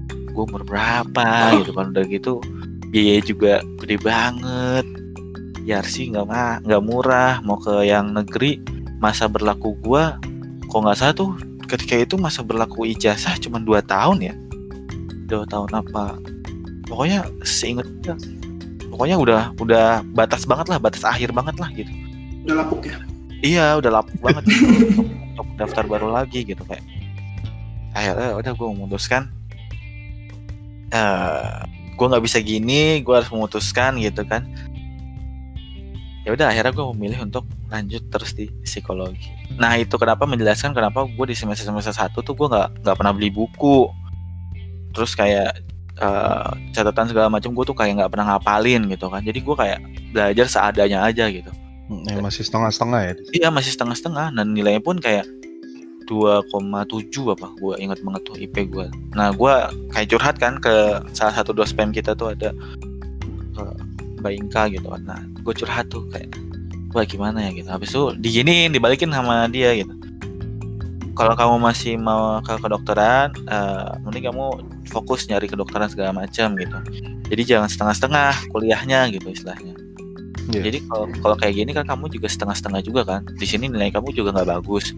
[0.06, 1.28] gue umur berapa
[1.64, 1.90] gitu kan.
[1.90, 2.38] Udah gitu
[2.92, 4.86] biaya juga gede banget.
[5.66, 7.42] Ya sih nggak nggak murah.
[7.42, 8.62] Mau ke yang negeri
[9.02, 10.20] masa berlaku gua
[10.68, 11.32] kok nggak salah tuh
[11.64, 14.34] ketika itu masa berlaku ijazah cuma dua tahun ya.
[15.26, 16.20] Dua tahun apa.
[16.86, 17.88] Pokoknya seinget
[18.88, 21.90] pokoknya udah udah batas banget lah batas akhir banget lah gitu.
[22.46, 22.96] Udah lapuk ya
[23.38, 26.82] Iya udah lapuk banget gitu, untuk, untuk daftar baru lagi gitu kayak.
[27.94, 29.22] Akhirnya udah gue memutuskan
[30.88, 31.60] eh
[31.98, 34.42] gue nggak bisa gini gue harus memutuskan gitu kan.
[36.26, 39.30] Ya udah akhirnya gue memilih untuk lanjut terus di psikologi.
[39.54, 43.12] Nah itu kenapa menjelaskan kenapa gue di semester semester satu tuh gue nggak nggak pernah
[43.14, 43.86] beli buku.
[44.90, 45.62] Terus kayak
[45.94, 49.22] eh, catatan segala macam gue tuh kayak nggak pernah ngapalin gitu kan.
[49.22, 49.78] Jadi gue kayak
[50.10, 51.54] belajar seadanya aja gitu
[51.88, 53.12] ya, masih setengah-setengah ya.
[53.32, 55.24] Iya masih setengah-setengah dan nilainya pun kayak
[56.08, 58.88] 2,7 apa gue ingat banget tuh IP gue.
[59.12, 59.54] Nah gue
[59.92, 62.56] kayak curhat kan ke salah satu dospem kita tuh ada
[63.52, 63.62] ke
[64.24, 65.02] Mbak Inka gitu kan.
[65.04, 66.32] Nah gue curhat tuh kayak
[66.96, 67.68] wah gimana ya gitu.
[67.68, 69.92] Habis itu diginiin dibalikin sama dia gitu.
[71.12, 76.78] Kalau kamu masih mau ke kedokteran, eh mending kamu fokus nyari kedokteran segala macam gitu.
[77.28, 79.74] Jadi jangan setengah-setengah kuliahnya gitu istilahnya.
[80.48, 80.62] Iya.
[80.64, 80.78] Jadi
[81.20, 83.22] kalau kayak gini kan kamu juga setengah-setengah juga kan.
[83.36, 84.96] Di sini nilai kamu juga nggak bagus.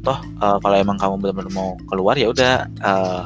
[0.00, 3.24] Toh eh, kalau emang kamu benar-benar mau keluar ya udah eh,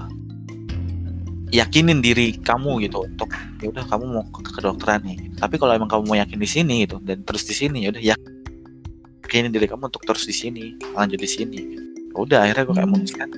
[1.54, 3.30] yakinin diri kamu gitu untuk
[3.62, 5.18] ya udah kamu mau ke kedokteran nih.
[5.36, 8.02] Tapi kalau emang kamu mau yakin di sini gitu dan terus di sini ya udah
[8.02, 11.58] yakinin diri kamu untuk terus di sini, lanjut di sini.
[11.60, 11.84] Gitu.
[12.16, 13.28] Udah akhirnya gue kayak memutuskan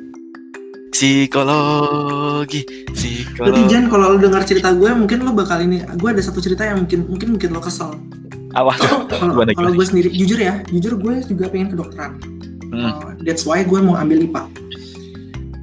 [0.97, 3.69] psikologi, psikologi.
[3.69, 6.81] Jan kalau lo dengar cerita gue mungkin lo bakal ini gue ada satu cerita yang
[6.83, 7.93] mungkin mungkin bikin lo kesel
[8.57, 8.81] Awas.
[9.53, 12.17] kalau gue sendiri jujur ya jujur gue juga pengen kedokteran
[12.67, 12.83] Hmm.
[12.83, 14.43] Uh, that's why gue mau ambil IPA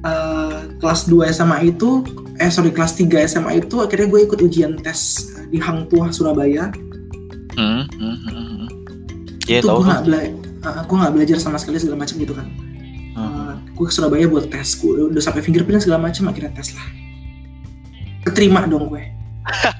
[0.04, 2.04] Uh, kelas 2 SMA itu
[2.36, 5.00] eh sorry kelas 3 SMA itu akhirnya gue ikut ujian tes
[5.48, 6.68] di Hang Tuah Surabaya
[7.56, 8.68] Hmm, hmm, hmm, hmm.
[9.48, 9.80] Iya itu tahu.
[9.80, 10.20] gue nggak bela
[10.60, 12.44] uh, gue nggak belajar sama sekali segala macam gitu kan
[13.74, 16.86] gue ke Surabaya buat tes gue udah, udah sampai fingerprint segala macam akhirnya tes lah
[18.24, 19.02] keterima dong gue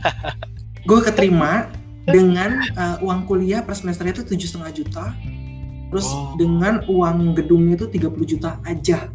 [0.88, 1.70] gue keterima
[2.04, 5.04] dengan uh, uang kuliah per semesternya itu tujuh setengah juta
[5.88, 6.35] terus Oh.
[6.35, 9.09] dengan uang gedungnya itu 30 juta aja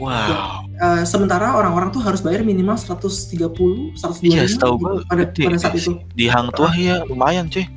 [0.00, 0.64] Wow.
[0.80, 6.00] Uh, sementara orang-orang tuh harus bayar minimal 130 125 Iya, gitu pada pada saat itu
[6.16, 7.68] Di Hang Tuah ya lumayan cuy.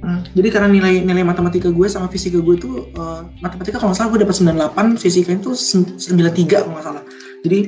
[0.00, 4.00] Hmm, jadi karena nilai nilai matematika gue sama fisika gue tuh uh, matematika kalau nggak
[4.00, 4.36] salah gue dapat
[4.96, 7.02] 98, fisika itu sem- 93 kalau nggak salah.
[7.44, 7.58] Jadi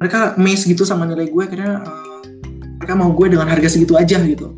[0.00, 2.24] mereka amazed gitu sama nilai gue karena uh,
[2.80, 4.56] mereka mau gue dengan harga segitu aja gitu.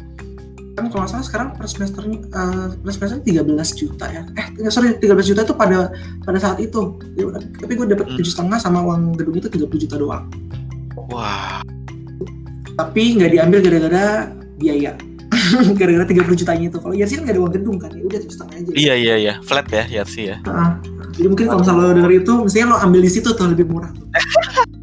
[0.79, 3.43] Kan kalau nggak salah sekarang per semesternya uh, per semester 13
[3.75, 4.23] juta ya.
[4.39, 5.91] Eh sorry 13 juta itu pada
[6.23, 6.95] pada saat itu.
[7.59, 8.17] Tapi gue dapat Hmm.
[8.23, 10.31] tujuh setengah sama uang gedung itu 30 juta doang.
[11.11, 11.59] Wah.
[12.79, 14.95] Tapi nggak diambil gara-gara biaya.
[15.81, 16.79] gara-gara 30 jutanya itu.
[16.79, 18.71] Kalau Yarsi kan nggak ada uang gedung kan ya udah tujuh setengah aja.
[18.77, 20.37] Iya iya iya, flat ya Yarsi ya.
[20.45, 20.71] Heeh.
[21.17, 23.91] Jadi mungkin kalau misalnya lo denger itu, mestinya lo ambil di situ tuh lebih murah.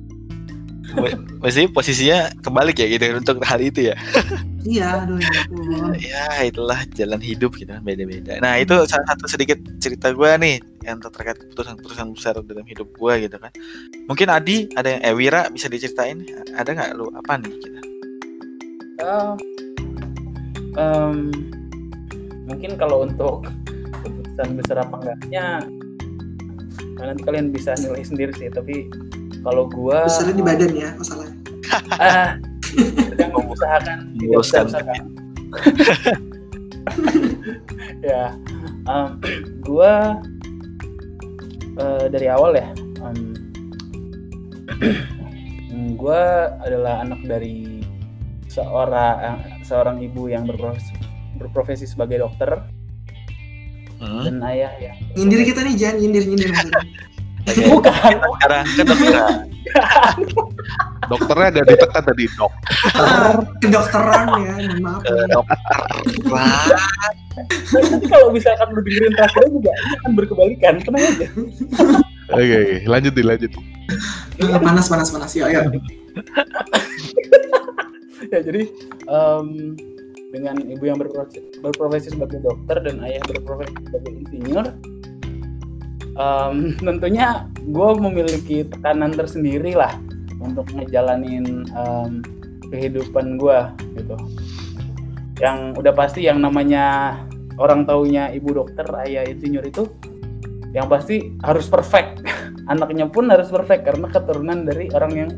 [0.98, 1.14] Tuh.
[1.46, 3.96] Mesti posisinya kebalik ya gitu untuk hal itu ya.
[4.68, 5.32] Iya, aduh ya.
[5.96, 8.36] Ya itulah jalan hidup gitu kan beda-beda.
[8.44, 13.14] Nah itu salah satu sedikit cerita gue nih yang terkait keputusan-keputusan besar dalam hidup gue
[13.24, 13.48] gitu kan.
[14.12, 16.20] Mungkin Adi ada yang eh Wira bisa diceritain
[16.52, 17.80] ada nggak lu apa nih kita?
[19.00, 19.34] Eh,
[20.78, 21.18] em,
[22.48, 23.44] mungkin kalau untuk
[24.06, 25.66] keputusan besar apa enggaknya
[26.98, 28.90] nanti kalian bisa nilai sendiri sih tapi
[29.42, 31.36] kalau gua Besarnya di badan ya masalahnya.
[32.02, 32.32] ah
[33.12, 35.04] sedang mengusahakan tidak Meluruskan besar kan
[38.10, 38.24] ya
[38.88, 39.10] em,
[39.66, 40.22] gua
[41.78, 42.70] eh, dari awal ya
[43.06, 43.18] em,
[46.02, 47.82] gua adalah anak dari
[48.48, 50.96] seorang seorang ibu yang berprofesi,
[51.36, 52.64] berprofesi sebagai dokter
[53.98, 54.22] Hmm.
[54.24, 56.54] dan ayah yang Nyindir kita nih, jangan nyindir-nyindir.
[56.54, 56.82] maksudnya.
[57.66, 59.22] bukan Sekarang ke dokter.
[61.08, 62.52] Dokternya agak ditekan tadi dok.
[62.94, 65.02] Ah, Kedokteran ya, maaf.
[65.02, 65.26] ke ya.
[65.28, 65.82] dokter.
[66.28, 66.68] Wah.
[67.90, 71.28] nanti kalau misalkan lu dengerin terakhirnya juga akan berkebalikan tenang aja
[72.38, 72.76] Oke, oke.
[72.86, 73.52] lanjut lanjut.
[74.38, 75.32] Eh, Panas, panas, panas.
[75.32, 75.64] Ya, ya.
[78.34, 78.70] ya jadi
[79.08, 79.78] em,
[80.28, 84.66] dengan ibu yang berprofesi, berprofesi sebagai dokter dan ayah berprofesi sebagai insinyur
[86.18, 86.56] em,
[86.88, 89.94] tentunya gue memiliki tekanan tersendiri lah
[90.42, 92.22] untuk ngejalanin em,
[92.70, 93.60] kehidupan gue
[93.96, 94.16] gitu.
[95.38, 97.16] Yang udah pasti yang namanya
[97.62, 99.88] orang taunya ibu dokter ayah insinyur itu
[100.76, 102.22] yang pasti harus perfect.
[102.72, 105.32] Anaknya pun harus perfect karena keturunan dari orang yang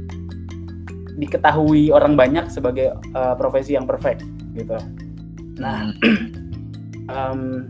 [1.19, 4.23] diketahui orang banyak sebagai uh, profesi yang perfect
[4.55, 4.79] gitu.
[5.59, 5.91] Nah
[7.13, 7.67] um,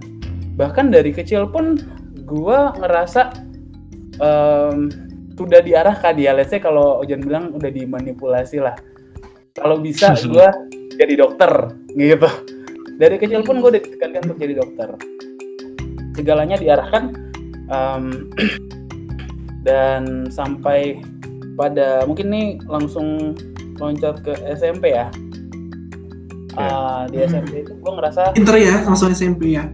[0.53, 1.81] bahkan dari kecil pun
[2.29, 3.33] gua ngerasa
[4.21, 4.93] um,
[5.39, 6.35] sudah diarahkan ya.
[6.35, 8.75] Let's say kalau Ojan bilang udah dimanipulasi lah.
[9.55, 10.47] Kalau bisa gue
[10.99, 12.29] jadi dokter gitu.
[12.99, 14.89] Dari kecil pun gue ditekankan untuk jadi dokter.
[16.19, 17.15] Segalanya diarahkan
[17.71, 18.27] um,
[19.67, 20.99] dan sampai
[21.59, 23.35] pada mungkin nih langsung
[23.83, 25.11] loncat ke SMP ya.
[26.55, 29.67] Uh, di SMP itu gue ngerasa pinter ya langsung SMP ya.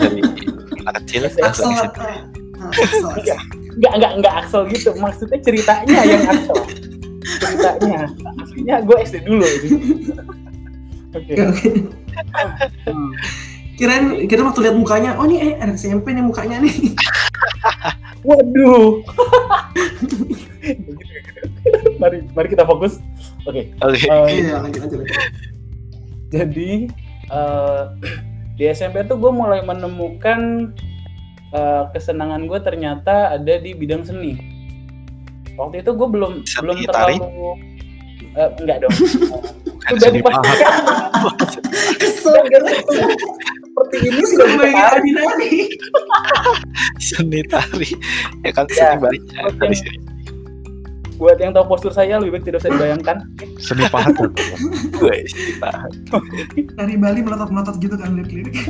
[0.00, 0.24] Dari
[0.84, 3.38] anak kecil Axel, langsung Axel, Axel.
[3.76, 4.96] nggak nggak nggak Axel gitu.
[4.96, 6.58] Maksudnya ceritanya yang Axel
[7.24, 8.00] ceritanya.
[8.40, 9.76] Aslinya gue SD dulu gitu.
[11.12, 11.32] oke.
[11.32, 11.68] Oke, oke.
[13.74, 16.72] Kirain, kira waktu lihat mukanya, oh ini eh anak SMP nih mukanya nih.
[18.24, 19.04] waduh
[22.00, 22.98] mari mari kita fokus
[23.44, 24.98] oke oke eh, Iya, lanjut lanjut.
[25.00, 25.16] lanjut.
[26.30, 26.70] jadi
[27.30, 27.82] eh,
[28.58, 30.70] di SMP tuh gue mulai menemukan
[31.50, 34.34] eh, kesenangan gue ternyata ada di bidang seni
[35.54, 37.14] waktu itu gue belum Seni belum tari?
[37.20, 37.48] terlalu
[38.34, 38.94] eh, enggak dong
[39.84, 40.72] sudah seni dipastikan
[42.00, 42.40] Kesel.
[43.74, 44.46] Seperti ini sudah
[44.94, 45.52] Adi Nani.
[46.98, 47.90] seni tari
[48.40, 49.58] ya kan Ya, seni banyak oke.
[49.58, 49.98] dari sini
[51.14, 53.16] buat yang tahu postur saya lebih baik tidak usah dibayangkan
[53.56, 54.30] Seni pahat tuh.
[54.92, 55.90] gue seni tahan.
[56.74, 58.66] Dari Bali melotot-melotot gitu kan lirik-lirik.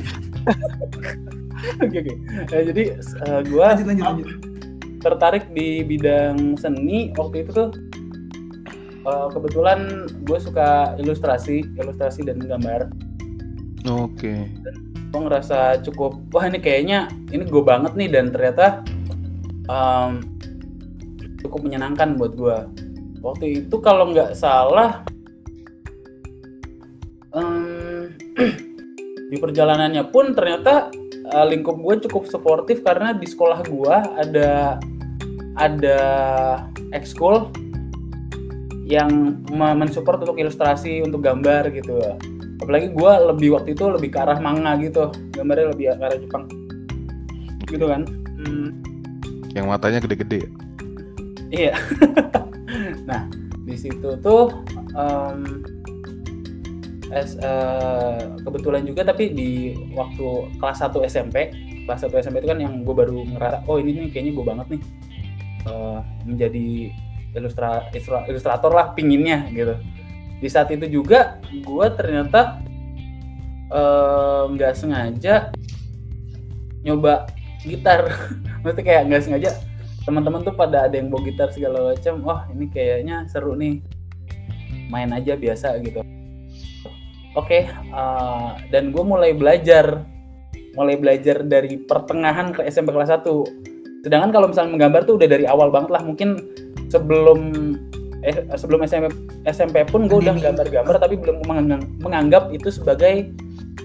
[1.79, 2.13] oke oke
[2.51, 2.83] Eh, jadi
[3.43, 4.29] gue Lanjut lanjut lanjut.
[5.01, 7.69] tertarik di bidang seni waktu itu tuh
[9.03, 9.81] eh, kebetulan
[10.23, 12.93] gue suka ilustrasi ilustrasi dan gambar
[13.87, 14.49] Oke.
[15.15, 18.83] Gue ngerasa cukup wah ini kayaknya ini gue banget nih dan ternyata
[19.71, 20.27] em,
[21.39, 22.59] cukup menyenangkan buat gue
[23.23, 25.07] waktu itu kalau nggak salah
[27.31, 28.11] em,
[29.31, 30.91] di perjalanannya pun ternyata
[31.31, 34.83] eh, lingkup gue cukup suportif karena di sekolah gue ada
[35.55, 36.01] ada
[36.91, 37.55] ekskul
[38.83, 42.03] yang me- mensupport untuk ilustrasi untuk gambar gitu
[42.65, 45.13] apalagi gue lebih waktu itu lebih ke arah manga gitu.
[45.31, 46.45] Gambarnya lebih ke arah Jepang.
[47.65, 48.03] Gitu kan?
[48.41, 48.69] Hmm,
[49.53, 50.51] Yang matanya gede-gede ya.
[51.53, 51.75] iya.
[53.09, 53.29] Nah
[53.63, 54.51] di situ tuh
[54.93, 55.63] em,
[57.09, 59.51] es- eh, kebetulan juga tapi di
[59.95, 61.53] waktu kelas 1 SMP
[61.85, 64.67] kelas 1 SMP itu kan yang gue baru ngerasa oh ini nih kayaknya gue banget
[64.75, 64.81] nih
[65.65, 66.67] eh, menjadi
[67.35, 69.75] ilustra, ilustra- ilustrator lah pinginnya gitu
[70.45, 72.61] di saat itu juga gue ternyata
[73.73, 75.49] eh, nggak sengaja
[76.85, 77.25] nyoba
[77.65, 78.13] gitar.
[78.61, 79.51] Maksudnya kayak nggak sengaja
[80.05, 83.81] teman-teman tuh pada ada yang bawa gitar segala macam wah ini kayaknya seru nih.
[84.93, 86.05] Main aja biasa gitu.
[87.41, 90.05] Oke eh, dan gue mulai belajar.
[90.77, 95.49] Mulai belajar dari pertengahan ke SMP kelas 1 sedangkan kalau misalnya menggambar tuh udah dari
[95.49, 96.05] awal banget lah.
[96.05, 96.37] Mungkin
[96.93, 97.41] sebelum
[98.25, 99.13] eh, sebelum SMP
[99.45, 103.29] SMP pun gue udah gambar-gambar tapi belum menganggap, menganggap itu sebagai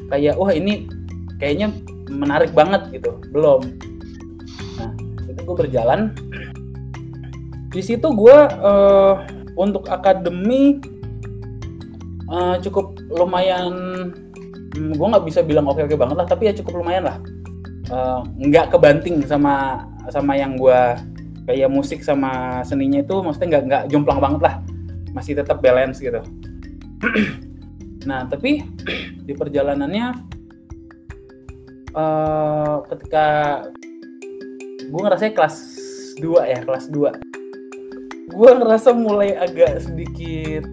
[0.08, 0.88] kayak wah ini
[1.38, 1.76] kayaknya
[2.08, 3.20] menarik banget gitu.
[3.36, 3.62] Belum.
[4.80, 4.92] Nah
[5.28, 6.16] itu gue berjalan.
[7.70, 9.14] Di situ gue eh,
[9.60, 10.80] untuk akademi
[12.32, 13.76] eh, cukup lumayan
[14.80, 17.18] gue nggak bisa bilang oke oke banget lah tapi ya cukup lumayan lah.
[17.92, 20.82] Eh, nggak kebanting sama sama yang gue
[21.50, 24.56] kayak musik sama seninya itu maksudnya nggak nggak jomplang banget lah.
[25.18, 26.22] Masih tetap balance gitu.
[28.08, 28.64] Nah tapi
[29.28, 30.08] di perjalanannya
[31.92, 33.28] eh, ketika
[34.88, 35.56] gue ngerasa kelas
[36.24, 37.30] 2 ya kelas 2
[38.30, 40.64] gue ngerasa mulai agak sedikit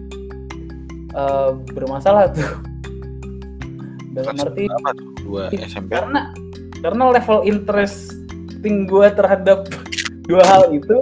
[1.11, 2.47] eh, bermasalah tuh.
[4.17, 4.65] Dalam arti
[5.21, 6.33] dua SMP karena
[6.81, 9.69] karena level interesting gue terhadap
[10.27, 10.97] dua hal itu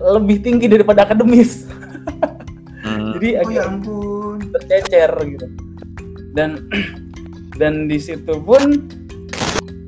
[0.00, 1.66] lebih tinggi daripada akademis.
[2.82, 4.36] Hmm, jadi Oh agak ya ampun.
[4.58, 5.46] tercecer gitu.
[6.34, 6.50] Dan
[7.60, 8.90] dan di situ pun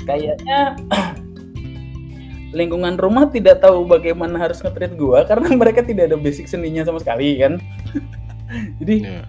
[0.06, 0.78] kayaknya
[2.58, 7.02] lingkungan rumah tidak tahu bagaimana harus nge-treat gua karena mereka tidak ada basic seninya sama
[7.02, 7.58] sekali kan?
[8.78, 9.26] Jadi Iya.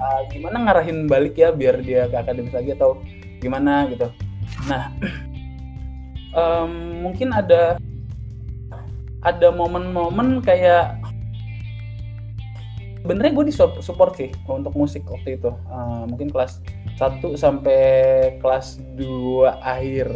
[0.00, 2.96] uh, gimana ngarahin balik ya biar dia ke akademis lagi atau
[3.44, 4.08] gimana gitu.
[4.64, 4.88] Nah
[6.40, 6.72] em,
[7.04, 7.76] mungkin ada
[9.22, 10.98] ada momen-momen kayak
[13.02, 15.50] sebenarnya gue di support sih untuk musik waktu itu.
[15.70, 16.62] Uh, mungkin kelas
[16.98, 17.82] 1 sampai
[18.38, 20.14] kelas 2 akhir.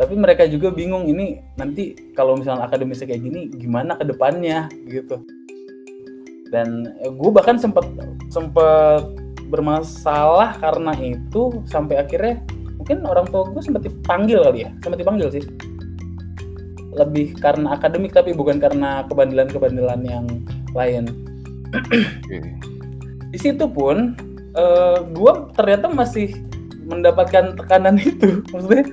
[0.00, 4.66] Tapi mereka juga bingung ini nanti kalau misalnya akademisnya kayak gini gimana ke depannya?
[4.88, 5.20] Gitu.
[6.50, 7.86] Dan gue bahkan sempat
[8.32, 9.06] sempat
[9.50, 12.38] bermasalah karena itu sampai akhirnya
[12.78, 15.44] mungkin orang tua gue sempat dipanggil kali ya sempat dipanggil sih
[16.90, 20.26] lebih karena akademik tapi bukan karena kebandelan-kebandelan yang
[20.74, 21.06] lain.
[23.30, 24.18] Di situ pun
[24.58, 26.34] uh, gue ternyata masih
[26.82, 28.42] mendapatkan tekanan itu.
[28.50, 28.84] Maksudnya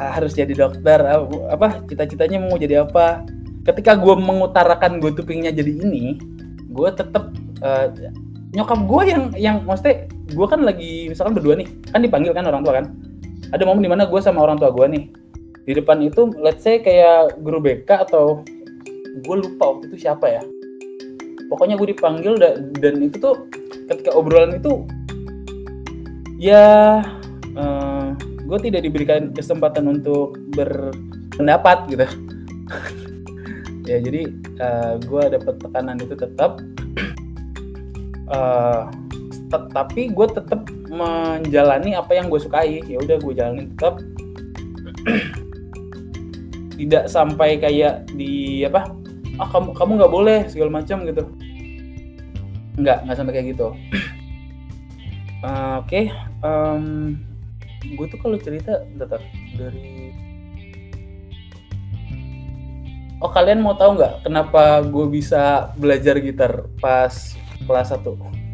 [0.00, 3.28] ah, harus jadi dokter ah, apa cita-citanya mau jadi apa?
[3.64, 6.20] Ketika gue mengutarakan gue tuh pengennya jadi ini
[6.74, 7.30] gue tetap
[7.62, 7.86] uh,
[8.50, 12.64] nyokap gue yang yang maksudnya gue kan lagi misalkan berdua nih kan dipanggil kan orang
[12.64, 12.86] tua kan?
[13.52, 15.04] Ada momen di mana gue sama orang tua gue nih
[15.64, 18.44] di depan itu let's say kayak guru BK atau
[19.24, 20.42] gue lupa waktu itu siapa ya.
[21.48, 22.36] Pokoknya gue dipanggil
[22.80, 23.48] dan, itu tuh
[23.88, 24.84] ketika obrolan itu
[26.40, 27.00] ya
[27.56, 28.06] uh, eh,
[28.44, 32.06] gue tidak diberikan kesempatan untuk berpendapat gitu.
[33.84, 34.32] Ya jadi
[34.64, 36.60] uh, eh, gue dapat tekanan itu tetap.
[38.24, 38.88] Uh,
[39.52, 42.80] tapi gue tetap menjalani apa yang gue sukai.
[42.88, 44.00] Ya udah gue jalani tetap
[46.74, 48.90] tidak sampai kayak di apa
[49.38, 51.24] ah kamu kamu nggak boleh segala macam gitu
[52.78, 53.68] nggak nggak sampai kayak gitu
[55.42, 56.10] uh, oke okay.
[56.42, 57.18] um,
[57.84, 59.22] gue tuh kalau cerita tetap
[59.54, 60.14] dari
[63.22, 67.34] oh kalian mau tahu nggak kenapa gue bisa belajar gitar pas
[67.66, 68.44] kelas 1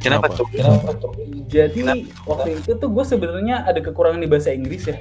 [0.00, 0.48] Kenapa, tuh?
[0.48, 1.12] Kenapa tuh?
[1.44, 2.24] Jadi Kenapa?
[2.24, 4.96] waktu itu tuh gue sebenarnya ada kekurangan di bahasa Inggris ya.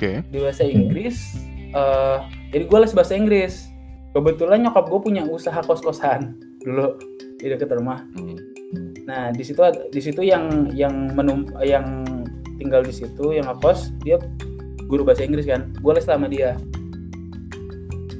[0.00, 0.24] Oke.
[0.24, 0.32] Okay.
[0.32, 1.36] Di bahasa Inggris,
[1.76, 2.24] uh,
[2.56, 3.68] jadi gue les bahasa Inggris.
[4.16, 6.96] Kebetulan nyokap gue punya usaha kos-kosan dulu
[7.36, 8.08] di dekat rumah.
[8.16, 8.40] Hmm.
[9.04, 9.60] Nah di situ
[9.92, 12.08] di situ yang yang menum yang
[12.56, 14.16] tinggal di situ yang ngekos dia
[14.88, 15.68] guru bahasa Inggris kan.
[15.84, 16.56] Gue les sama dia.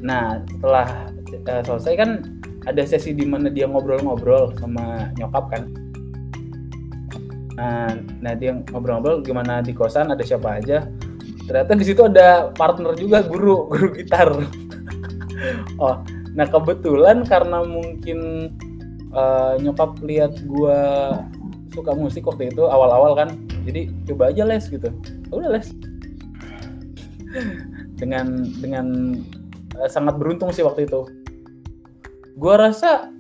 [0.05, 1.09] Nah setelah
[1.49, 2.11] uh, selesai kan
[2.69, 5.65] ada sesi di mana dia ngobrol-ngobrol sama nyokap kan.
[7.57, 7.89] Nah,
[8.21, 10.85] nah dia ngobrol-ngobrol gimana di kosan ada siapa aja.
[11.51, 14.31] Ternyata di situ ada partner juga guru, guru gitar.
[15.83, 15.99] oh,
[16.31, 18.51] Nah kebetulan karena mungkin
[19.11, 20.81] uh, nyokap lihat gue
[21.75, 23.35] suka musik waktu itu awal-awal kan,
[23.67, 24.95] jadi coba aja les gitu.
[25.31, 25.69] Ya udah les.
[27.95, 28.87] dengan dengan
[29.79, 31.07] uh, sangat beruntung sih waktu itu.
[32.39, 33.11] Gue rasa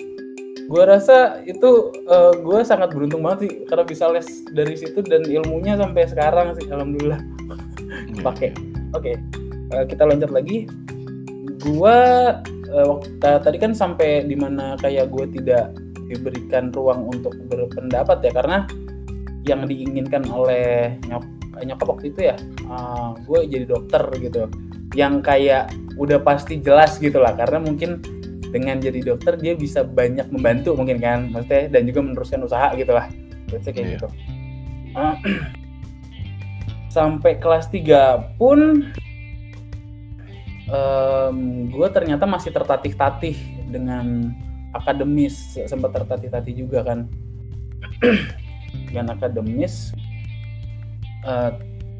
[0.72, 5.00] gue rasa itu uh, eh, gue sangat beruntung banget sih karena bisa les dari situ
[5.04, 7.37] dan ilmunya sampai sekarang sih alhamdulillah.
[8.20, 8.50] Pakai
[8.94, 9.14] oke okay.
[9.74, 10.68] uh, kita lanjut lagi.
[11.58, 11.98] Gue
[12.70, 15.74] uh, tadi kan sampai di mana kayak gue tidak
[16.08, 18.58] diberikan ruang untuk berpendapat ya karena
[19.44, 21.24] yang diinginkan oleh nyok
[21.58, 22.36] nyokap waktu itu ya
[22.70, 24.46] uh, gue jadi dokter gitu.
[24.96, 25.64] Yang kayak
[26.00, 28.00] udah pasti jelas gitu lah karena mungkin
[28.48, 32.92] dengan jadi dokter dia bisa banyak membantu mungkin kan maksudnya dan juga meneruskan usaha gitu
[32.96, 33.06] lah.
[33.48, 33.88] Kayak yeah.
[33.96, 34.08] gitu.
[34.96, 35.14] Uh,
[36.88, 38.88] sampai kelas 3 pun
[40.72, 43.36] um, gue ternyata masih tertatih-tatih
[43.68, 44.32] dengan
[44.76, 45.56] akademis.
[45.68, 47.08] Sempat tertatih-tatih juga kan.
[48.88, 49.96] Dengan akademis.
[51.24, 51.52] Uh,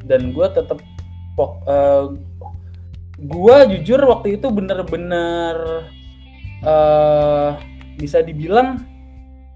[0.05, 0.79] dan gue tetap
[1.37, 2.05] uh, eh,
[3.19, 5.55] gue jujur waktu itu bener-bener
[6.63, 7.59] uh,
[7.99, 8.79] bisa dibilang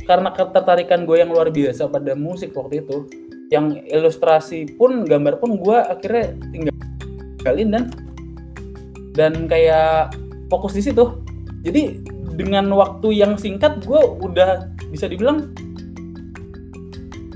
[0.04, 3.08] karena ketertarikan gue yang luar biasa pada musik waktu itu
[3.52, 7.84] yang ilustrasi pun gambar pun gue akhirnya tinggalin dan
[9.14, 10.16] dan kayak
[10.48, 11.22] fokus di situ.
[11.64, 12.04] Jadi
[12.34, 15.54] dengan waktu yang singkat gue udah bisa dibilang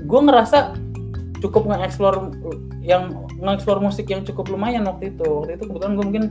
[0.08, 0.74] gue ngerasa
[1.38, 2.34] cukup nge-explore
[2.82, 5.28] yang nge-explore musik yang cukup lumayan waktu itu.
[5.44, 6.24] Waktu itu kebetulan gue mungkin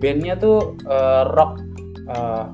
[0.00, 1.60] bandnya tuh uh, rock
[2.08, 2.48] uh,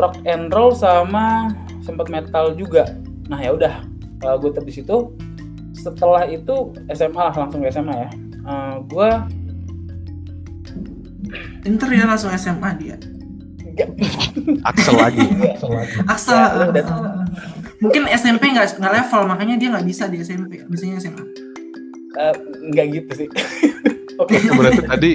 [0.00, 1.52] rock and roll sama
[1.84, 2.96] sempat metal juga.
[3.30, 3.91] Nah ya udah
[4.24, 4.96] uh, gue tetap di situ
[5.72, 8.10] setelah itu SMA lah langsung ke SMA ya
[8.46, 9.08] uh, gue
[11.62, 12.96] Inter ya langsung SMA dia.
[14.68, 15.24] Axel lagi.
[16.04, 16.36] Axel.
[16.74, 16.82] Ya,
[17.82, 20.62] Mungkin SMP nggak nggak level makanya dia nggak bisa di SMP.
[20.66, 21.24] Biasanya SMA.
[22.18, 22.34] Uh,
[22.70, 23.28] nggak gitu sih.
[24.22, 24.36] Oke.
[24.38, 24.52] okay.
[24.52, 25.12] Berarti tadi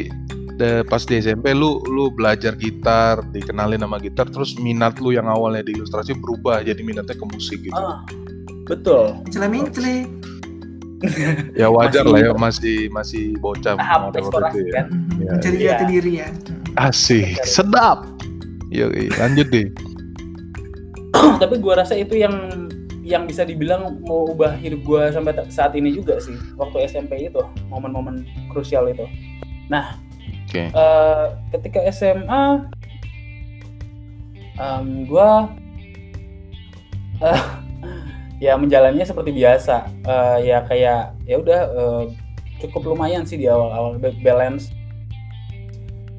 [0.57, 5.29] de, pas di SMP lu lu belajar gitar, dikenalin sama gitar, terus minat lu yang
[5.29, 7.77] awalnya di ilustrasi berubah jadi minatnya ke musik gitu.
[7.77, 8.01] Ah,
[8.67, 9.15] betul.
[9.31, 10.05] Celamintele
[11.53, 14.73] ya wajar masih, lah ya masih masih bocah tahap eksplorasi ya.
[14.73, 14.85] kan
[15.21, 15.77] ya, mencari ya.
[15.85, 16.27] diri ya
[16.77, 18.01] asik sedap
[18.67, 19.07] Iya, iya.
[19.23, 19.71] lanjut deh.
[21.41, 22.35] tapi gua rasa itu yang
[22.99, 27.39] yang bisa dibilang mau ubah hidup gua sampai saat ini juga sih waktu SMP itu
[27.71, 29.07] momen-momen krusial itu
[29.71, 29.95] nah
[30.51, 30.67] Oke.
[30.67, 32.67] eh, ketika SMA
[34.59, 35.47] em, gua
[37.23, 37.41] eh,
[38.37, 39.89] ya menjalannya seperti biasa.
[40.05, 42.03] Eh, ya kayak ya udah eh,
[42.61, 44.73] cukup lumayan sih di awal-awal ba- balance.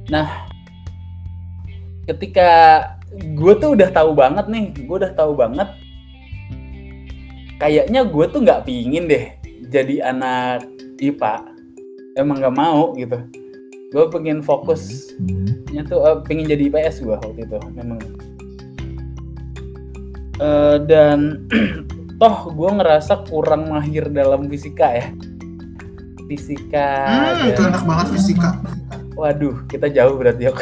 [0.09, 0.49] Nah
[2.09, 2.49] ketika
[3.13, 5.69] gue tuh udah tahu banget nih gue udah tahu banget
[7.61, 9.29] kayaknya gue tuh nggak pingin deh
[9.69, 10.65] jadi anak
[10.99, 11.45] IPA
[12.19, 13.19] emang nggak mau gitu.
[13.89, 18.01] Gue pengen fokusnya tuh eh, pengen jadi IPS gue waktu itu memang.
[20.39, 21.49] Eh, dan
[22.19, 25.07] toh gue ngerasa kurang mahir dalam fisika ya
[26.27, 28.51] fisika Hmm, itu dan- enak banget fisika.
[29.15, 30.53] Waduh, kita jauh berarti ya.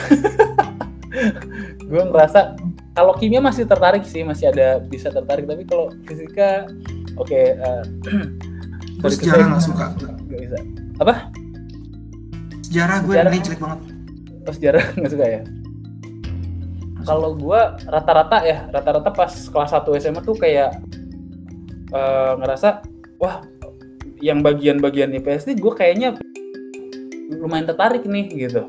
[1.83, 2.55] gue ngerasa
[2.93, 5.45] kalau kimia masih tertarik sih, masih ada bisa tertarik.
[5.45, 6.65] Tapi kalau fisika,
[7.17, 7.35] oke.
[7.53, 7.83] eh,
[9.03, 9.85] sorry to sejarah nggak suka.
[10.23, 10.59] nggak bisa.
[12.63, 13.31] Sejarah gue Sejarah.
[13.37, 13.81] jelek banget.
[14.41, 15.41] Oh, sejarah nggak suka ya.
[17.03, 20.79] Kalau gue rata-rata ya, rata-rata pas kelas 1 SMA tuh kayak
[21.93, 22.83] eh, ngerasa,
[23.21, 23.45] wah,
[24.25, 26.09] yang bagian-bagian IPS nih gue kayaknya
[27.37, 28.65] lumayan tertarik nih gitu.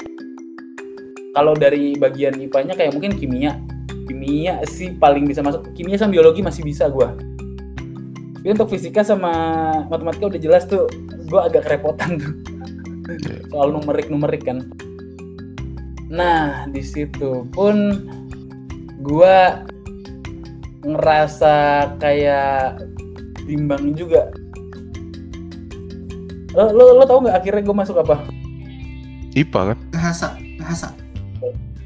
[1.31, 3.61] Kalau dari bagian IPA-nya kayak mungkin kimia,
[4.09, 5.69] kimia sih paling bisa masuk.
[5.77, 7.07] Kimia sama biologi masih bisa gue.
[8.41, 9.31] Tapi untuk fisika sama
[9.87, 10.89] matematika udah jelas tuh,
[11.29, 12.33] gue agak kerepotan tuh.
[13.53, 14.65] Soal numerik-numerik kan.
[16.07, 17.99] Nah, di situ pun
[19.03, 19.67] gua
[20.87, 21.55] ngerasa
[21.99, 22.79] kayak
[23.47, 24.27] bimbang juga.
[26.51, 28.27] Lo, lo, lo tau nggak akhirnya gue masuk apa?
[29.37, 29.77] IPA kan?
[29.93, 30.27] Bahasa,
[30.59, 30.87] bahasa.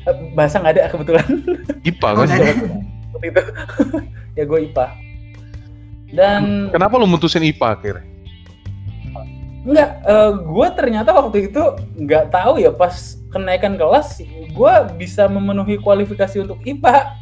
[0.07, 1.27] Eh, Bahasa nggak ada kebetulan.
[1.85, 2.27] IPA Oh, kan?
[2.31, 3.41] Seperti itu.
[4.39, 4.85] ya gue IPA.
[6.11, 8.05] Dan Kenapa lu mutusin IPA akhirnya?
[9.61, 10.01] Enggak,
[10.41, 11.63] gue ternyata waktu itu
[12.01, 14.17] nggak tahu ya pas kenaikan kelas
[14.51, 17.13] gue bisa memenuhi kualifikasi untuk IPA.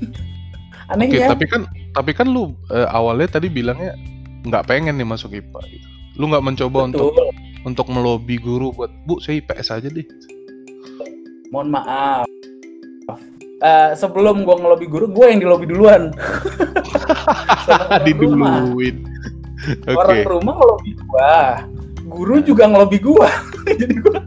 [0.94, 1.28] Aneh Oke, ya.
[1.34, 1.66] tapi kan
[1.96, 3.96] tapi kan lu eh, awalnya tadi bilangnya
[4.44, 5.86] nggak pengen nih masuk IPA gitu.
[6.20, 7.32] Lu nggak mencoba untuk Betul.
[7.64, 10.04] untuk melobi guru buat bu saya IPS aja deh.
[11.48, 12.28] Mohon maaf.
[13.56, 16.12] Eh, sebelum gue ngelobi guru, gue yang dilobi duluan.
[18.04, 19.00] Diduluin.
[19.88, 19.96] Oke.
[19.96, 21.32] Orang rumah ngelobi gue,
[22.04, 23.28] guru juga ngelobi gue.
[23.80, 24.18] Jadi gue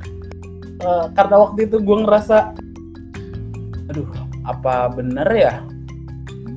[0.82, 2.57] eh, karena waktu itu gue ngerasa,
[3.93, 4.09] aduh,
[4.49, 5.53] apa bener ya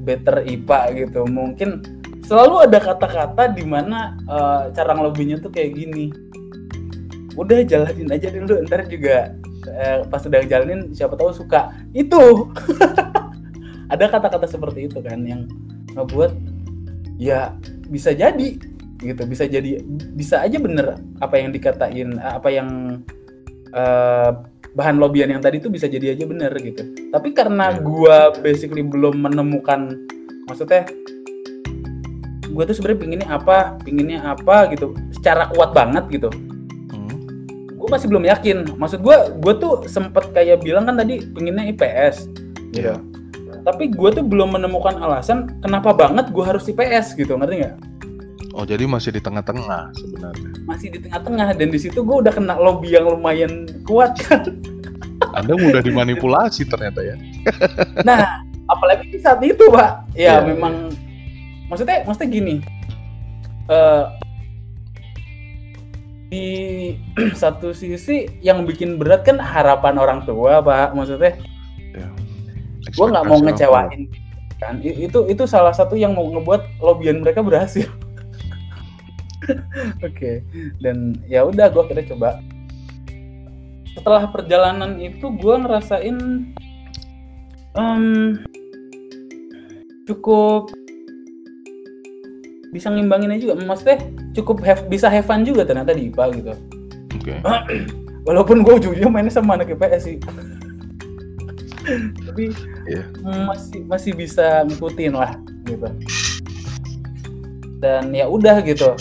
[0.03, 1.25] better IPA gitu?
[1.25, 1.83] Mungkin
[2.27, 6.11] selalu ada kata-kata di mana eh, cara ngelobinya tuh kayak gini.
[7.39, 9.33] Udah jalanin aja dulu, ntar juga
[9.71, 11.73] eh, pas udah jalanin siapa tahu suka.
[11.95, 12.53] Itu
[13.93, 15.49] ada kata-kata seperti itu kan yang
[15.93, 16.33] ngebuat
[17.21, 17.55] ya
[17.93, 18.57] bisa jadi
[19.03, 19.83] gitu bisa jadi
[20.15, 23.03] bisa aja bener apa yang dikatain apa yang
[23.75, 24.31] eh,
[24.73, 27.79] bahan lobian yang tadi itu bisa jadi aja bener gitu tapi karena Ya.
[27.79, 30.01] gua basically belum menemukan
[30.45, 30.89] maksudnya
[32.45, 36.29] gue tuh sebenarnya pinginnya apa pinginnya apa gitu secara kuat banget gitu
[36.93, 37.17] Hmm.
[37.73, 42.29] gue masih belum yakin maksud gue gue tuh sempet kayak bilang kan tadi pinginnya IPS
[42.73, 43.01] gitu Iya.
[43.65, 47.77] tapi gue tuh belum menemukan alasan kenapa banget gue harus IPS gitu ngerti nggak
[48.53, 50.49] Oh jadi masih di tengah-tengah sebenarnya.
[50.69, 54.61] masih di tengah-tengah dan di situ gue udah kena lobby yang lumayan kuat kan?
[55.39, 57.17] Anda mudah dimanipulasi ternyata ya.
[58.09, 60.05] nah apalagi di saat itu pak.
[60.13, 60.93] Ya Iya, memang
[61.73, 62.55] maksudnya maksudnya gini
[63.73, 64.05] eh
[66.29, 66.47] di
[67.41, 71.41] satu sisi yang bikin berat kan harapan orang tua pak maksudnya.
[71.93, 72.09] Ya.
[72.83, 74.03] gue nggak mau orang ngecewain
[74.63, 74.79] kan?
[74.85, 77.89] Itu itu salah satu yang mau ngebuat lobbyan mereka berhasil
[80.07, 80.31] oke
[80.81, 82.39] dan ya udah gue kira coba
[83.93, 86.17] setelah perjalanan itu gue ngerasain
[87.77, 88.05] em,
[90.09, 90.73] cukup
[92.73, 94.01] bisa ngimbanginnya juga maksudnya
[94.33, 96.53] cukup have, bisa have fun juga ternyata di IPA gitu.
[97.21, 97.35] Oke.
[98.27, 100.17] walaupun gue ujungnya mainnya sama anak IPS sih
[102.27, 103.07] tapi Iya.
[103.47, 105.87] masih masih bisa ngikutin lah gitu
[107.79, 108.95] dan ya udah gitu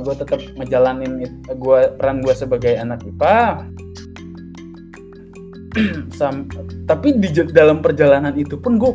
[0.00, 1.26] gue tetap ngejalanin
[1.58, 3.66] gua peran gue sebagai anak IPA
[6.18, 6.46] Sam-
[6.86, 8.92] tapi di dalam perjalanan itu pun gue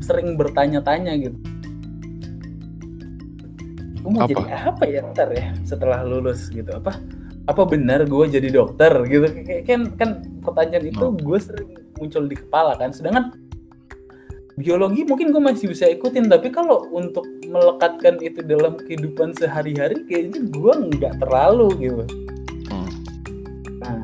[0.00, 1.36] sering bertanya-tanya gitu.
[4.00, 4.32] Gue mau Apa?
[4.32, 4.82] jadi apa?
[4.88, 6.72] ya ntar ya setelah lulus gitu.
[6.72, 6.96] Apa
[7.46, 9.28] apa benar gue jadi dokter gitu?
[9.68, 11.12] Kan kan pertanyaan itu Oh.
[11.12, 11.68] gue sering
[12.00, 12.96] muncul di kepala kan.
[12.96, 13.36] Sedangkan
[14.60, 20.44] biologi mungkin gue masih bisa ikutin tapi kalau untuk melekatkan itu dalam kehidupan sehari-hari kayaknya
[20.46, 22.04] gue nggak terlalu gitu
[22.70, 22.86] Hmm.
[23.82, 23.98] nah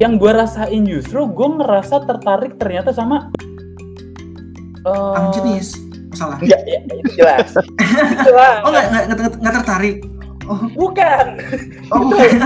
[0.00, 3.28] yang gue rasain justru gue ngerasa tertarik ternyata sama
[4.86, 5.76] eh, Ang jenis
[6.08, 6.40] masalah.
[6.40, 7.48] Enggak, ya, itu jelas.
[8.26, 8.56] jelas.
[8.64, 9.96] Oh nggak nggak nggak nggak tertarik.
[10.46, 11.26] Oh Bukan,
[11.90, 12.38] oh bukan.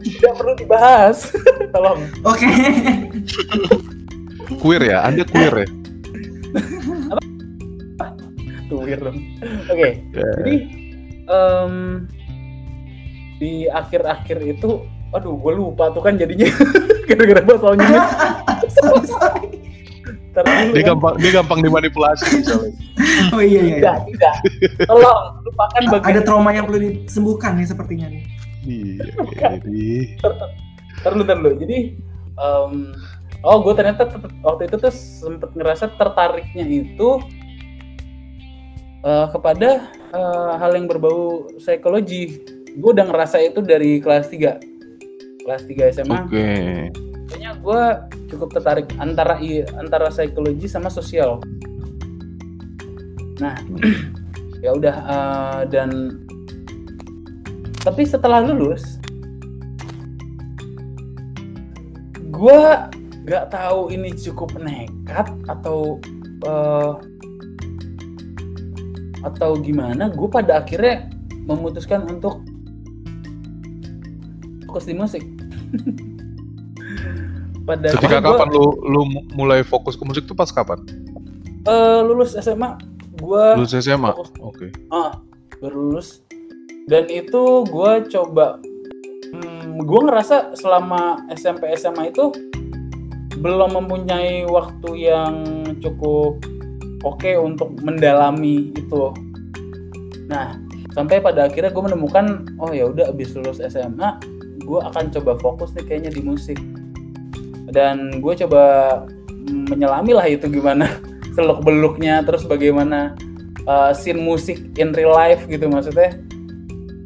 [0.00, 1.30] tidak perlu dibahas.
[1.76, 2.00] Tolong.
[2.24, 2.48] Oke.
[4.58, 5.68] Queer ya, anda queer ya.
[8.82, 9.18] Weird dong.
[9.66, 10.26] Oke, Ya.
[10.36, 10.54] jadi
[11.24, 11.74] em,
[13.38, 16.46] di akhir-akhir itu, aduh, gue lupa tuh kan jadinya
[17.08, 18.02] gara-gara bahas soal nyinir.
[18.70, 19.46] Sorry, sorry.
[20.32, 20.88] Ntar dulu Dia kan.
[20.96, 22.72] gampang, dia gampang dimanipulasi misalnya.
[23.30, 23.74] Oh iya iya.
[23.76, 24.08] Tidak, iya.
[24.08, 24.34] tidak.
[24.88, 28.22] Tolong, lupakan bagian Ada trauma yang perlu disembuhkan nih sepertinya nih.
[28.62, 29.02] Iya,
[31.02, 31.50] ntar dulu.
[31.58, 31.78] Jadi,
[32.32, 32.72] em,
[33.42, 34.06] oh gue ternyata
[34.40, 37.18] waktu itu tuh sempet ngerasa tertariknya itu
[39.02, 42.42] eh, kepada eh, hal yang berbau psikologi.
[42.78, 45.44] Gue udah ngerasa itu dari kelas 3.
[45.44, 46.18] Kelas 3 SMA.
[46.26, 46.48] oke.
[47.32, 47.82] Kayaknya gue
[48.32, 49.36] cukup tertarik antara
[49.76, 51.40] antara psikologi sama sosial.
[53.40, 53.56] Nah,
[54.64, 55.90] ya udah eh, dan
[57.82, 59.02] tapi setelah lulus,
[62.30, 62.60] gue
[63.26, 65.98] nggak tahu ini cukup nekat atau
[66.46, 66.92] eh,
[69.22, 70.10] atau gimana.
[70.10, 71.08] Gue pada akhirnya
[71.46, 72.42] memutuskan untuk
[74.66, 75.22] fokus di musik.
[77.68, 79.00] pada Ketika gua- kapan lu lu
[79.34, 80.82] mulai fokus ke musik tuh pas kapan?
[81.62, 82.74] Eh, lulus SMA
[83.22, 84.10] gua Lulus SMA.
[84.42, 84.74] Oke.
[84.90, 85.14] ah
[85.62, 86.26] baru lulus
[86.90, 88.58] dan itu gua coba
[89.30, 92.34] hmm, gua ngerasa selama SMP SMA itu
[93.38, 95.34] belum mempunyai waktu yang
[95.78, 96.42] cukup
[97.02, 99.12] oke untuk mendalami itu.
[100.30, 100.56] Nah
[100.92, 104.20] sampai pada akhirnya gue menemukan oh ya udah abis lulus SMA
[104.62, 106.58] gue akan coba fokus nih kayaknya di musik.
[107.72, 108.62] Dan gue coba
[109.48, 110.86] menyelami lah itu gimana
[111.34, 113.16] seluk beluknya terus bagaimana
[113.66, 116.14] uh, scene musik in real life gitu maksudnya.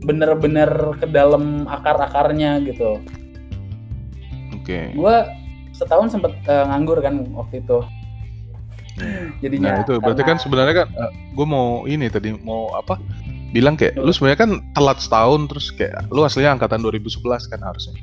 [0.06, 0.70] Bener-bener
[1.02, 3.00] ke dalam akar-akarnya gitu.
[4.66, 4.90] Oke.
[4.98, 5.16] gue
[5.70, 7.86] setahun sempet uh, nganggur kan waktu itu
[9.44, 10.88] jadinya Nah itu berarti kan karena- sebenarnya kan
[11.36, 12.96] gue mau ini tadi mau apa
[13.52, 17.96] bilang kayak lu sebenarnya kan telat setahun terus kayak lu aslinya angkatan 2011 kan harusnya.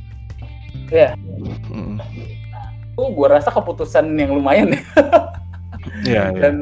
[0.90, 1.14] Iya.
[1.70, 1.98] Mm.
[2.94, 4.82] tuh gue rasa keputusan yang lumayan ya
[6.06, 6.42] Iya, iya.
[6.46, 6.56] dan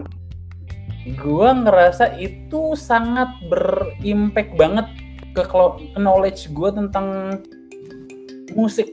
[1.04, 4.88] gue ngerasa itu sangat berimpact banget
[5.36, 5.44] ke
[6.00, 7.36] knowledge gue tentang
[8.56, 8.88] musik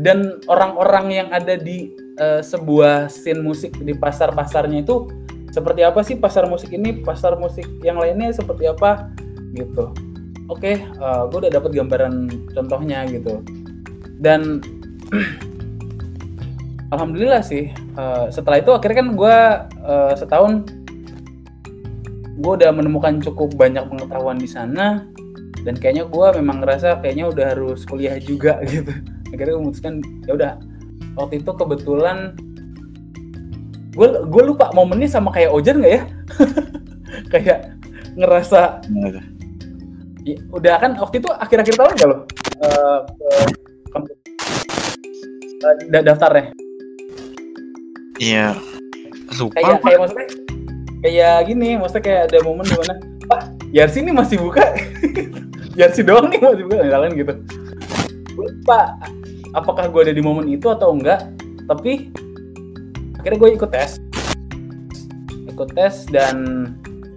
[0.00, 5.08] dan orang-orang yang ada di eh, sebuah scene musik di pasar-pasarnya itu
[5.48, 9.08] seperti apa sih pasar musik ini pasar musik yang lainnya seperti apa
[9.56, 9.90] gitu.
[10.48, 10.80] Oke
[11.28, 13.40] gue udah dapat gambaran contohnya gitu.
[14.18, 14.60] Dan
[16.94, 19.36] alhamdulillah sih eh, setelah itu akhirnya kan gue
[19.88, 20.52] eh, setahun
[22.38, 25.04] gue udah menemukan cukup banyak pengetahuan di sana.
[25.66, 28.94] Dan kayaknya gue memang ngerasa kayaknya udah harus kuliah juga gitu.
[29.34, 29.94] Akhirnya gue memutuskan
[30.24, 30.52] ya udah
[31.18, 32.38] waktu itu kebetulan
[33.98, 36.02] gue gue lupa momennya sama kayak Ojan nggak ya?
[37.34, 37.74] Kayak
[38.14, 38.84] ngerasa
[40.22, 42.16] ya, udah kan waktu itu akhir-akhir tahun nggak lo?
[42.28, 43.28] Ke
[43.90, 44.10] kampus
[45.66, 46.54] eh, da- daftarnya?
[48.22, 48.54] Iya.
[49.34, 50.26] Lupa kayak kayak maksudnya
[51.02, 52.94] kayak gini maksudnya kayak ada momen di mana
[53.28, 53.40] pak
[53.74, 54.64] Yarsi ini masih buka?
[55.80, 57.34] Yarsi doang nih masih buka misalkan gitu.
[58.38, 58.80] Lupa
[59.52, 61.28] apakah gue ada di momen itu atau enggak
[61.64, 62.12] tapi
[63.16, 63.96] akhirnya gue ikut tes
[65.46, 66.36] ikut tes dan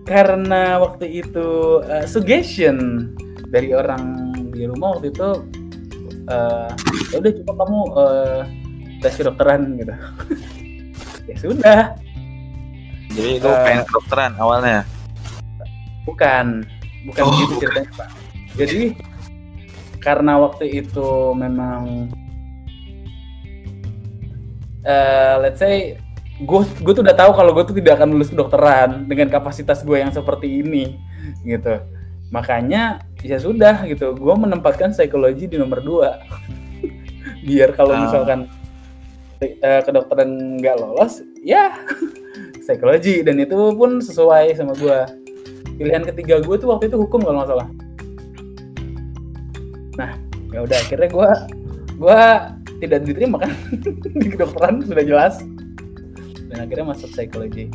[0.04, 1.48] karena waktu itu
[1.86, 3.10] eh, suggestion
[3.50, 4.02] dari orang
[4.52, 5.30] di rumah waktu itu
[7.12, 8.42] ya udah coba kamu eh,
[9.00, 9.94] tes kedokteran gitu
[11.30, 11.82] ya sudah
[13.12, 13.60] Jadi lu Eh.
[13.68, 14.88] pengen kedokteran awalnya.
[16.08, 16.64] Bukan,
[17.06, 17.62] bukan Oh, gitu bukan.
[17.68, 18.10] ceritanya Pak.
[18.56, 18.82] Jadi
[20.00, 22.08] karena waktu itu memang
[24.82, 25.98] eh let's say
[26.42, 30.02] gue gue tuh udah tahu kalau gue tuh tidak akan lulus kedokteran dengan kapasitas gue
[30.02, 30.98] yang seperti ini
[31.46, 31.78] gitu.
[32.32, 36.24] Makanya ya sudah gitu, gue menempatkan psikologi di nomor dua.
[37.46, 38.08] Biar kalau Ah.
[38.08, 38.40] misalkan
[39.42, 41.76] eh, kedokteran nggak lolos, ya
[42.64, 43.22] psikologi.
[43.22, 44.98] Dan itu pun sesuai sama gue
[45.78, 47.68] pilihan ketiga gue tuh waktu itu hukum kalau nggak salah.
[50.00, 50.12] Nah
[50.52, 51.30] ya udah akhirnya gue
[52.02, 52.20] gue
[52.82, 53.54] tidak diterima kan
[54.22, 55.40] di kedokteran sudah jelas.
[56.52, 57.70] Dan akhirnya masuk psikologi.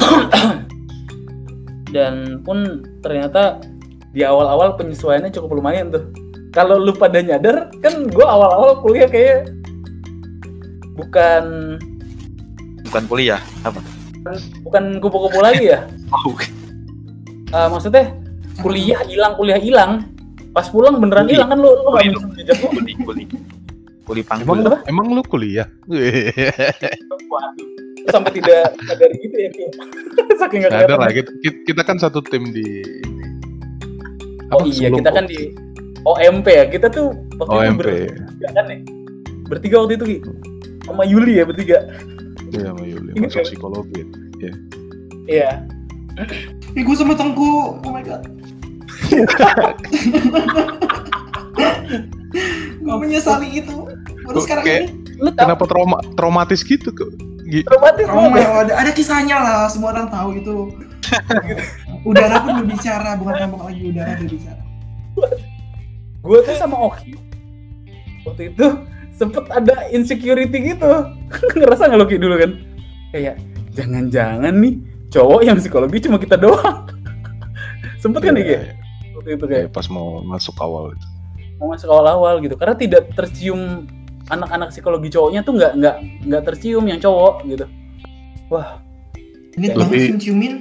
[1.94, 3.62] Dan pun ternyata
[4.10, 6.10] di awal-awal penyesuaiannya cukup lumayan tuh.
[6.50, 9.50] Kalau lu pada nyadar kan gue awal-awal kuliah kayak
[10.98, 11.76] bukan
[12.90, 13.78] bukan kuliah apa?
[14.64, 15.84] Bukan kupu-kupu lagi ya?
[16.14, 16.30] Oh,
[17.54, 18.10] Eh, maksudnya
[18.58, 20.13] kuliah hilang kuliah hilang
[20.54, 22.20] pas pulang beneran hilang kan lu lu nggak Kuli lu
[22.70, 23.24] kuli kuli
[24.04, 25.66] kuli Emang panggul lu, emang lu kuliah?
[27.26, 27.66] Waduh.
[28.06, 29.72] sampai tidak sadar gitu ya kayak
[30.40, 31.00] saking nggak Nggak ada kelihatan.
[31.00, 31.30] lah, kita,
[31.64, 32.84] kita kan satu tim di
[34.50, 35.40] oh apa, iya kita kan di
[36.04, 37.80] OMP ya kita tuh waktu itu OMP.
[37.80, 38.78] bertiga kan ya
[39.44, 40.18] bertiga waktu itu Ki.
[40.84, 41.78] sama Yuli ya bertiga
[42.46, 44.02] Iya, sama Yuli, masuk psikologi.
[45.26, 45.64] iya
[46.70, 47.74] Ih, gue sama Tengku.
[47.74, 48.22] Oh my god.
[52.84, 53.76] Gue menyesali itu.
[54.24, 54.86] Baru Kok sekarang ini.
[55.20, 57.10] lu tahu Kenapa trauma traumatis gitu kok?
[57.44, 59.68] Traumatis Oh my banget god, ada kisahnya lah.
[59.68, 60.56] Semua orang tahu itu.
[62.08, 64.62] udara pun berbicara, bukan tembok lagi udara berbicara.
[66.24, 67.12] gue tuh sama Oki
[68.24, 68.66] waktu itu
[69.12, 70.90] sempet ada insecurity gitu
[71.60, 72.50] ngerasa nggak lo Ki dulu kan
[73.12, 73.36] kayak
[73.76, 74.80] jangan-jangan nih
[75.12, 76.88] cowok yang psikologi cuma kita doang
[78.02, 78.56] sempet kan nih Ki?
[79.24, 81.06] Iya, waktu itu iya, kayak pas mau masuk awal itu.
[81.56, 83.86] mau masuk awal-awal gitu karena tidak tercium
[84.26, 85.96] anak-anak psikologi cowoknya tuh nggak nggak
[86.26, 87.64] nggak tercium yang cowok gitu
[89.54, 90.54] Ini Lebih- cium-ciumin.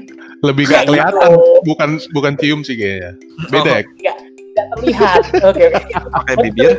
[0.43, 1.66] Lebih gak kelihatan, gitu.
[1.66, 3.16] bukan bukan cium sih kayaknya.
[3.47, 6.72] Beda ya, tidak terlihat oke oke pakai bibir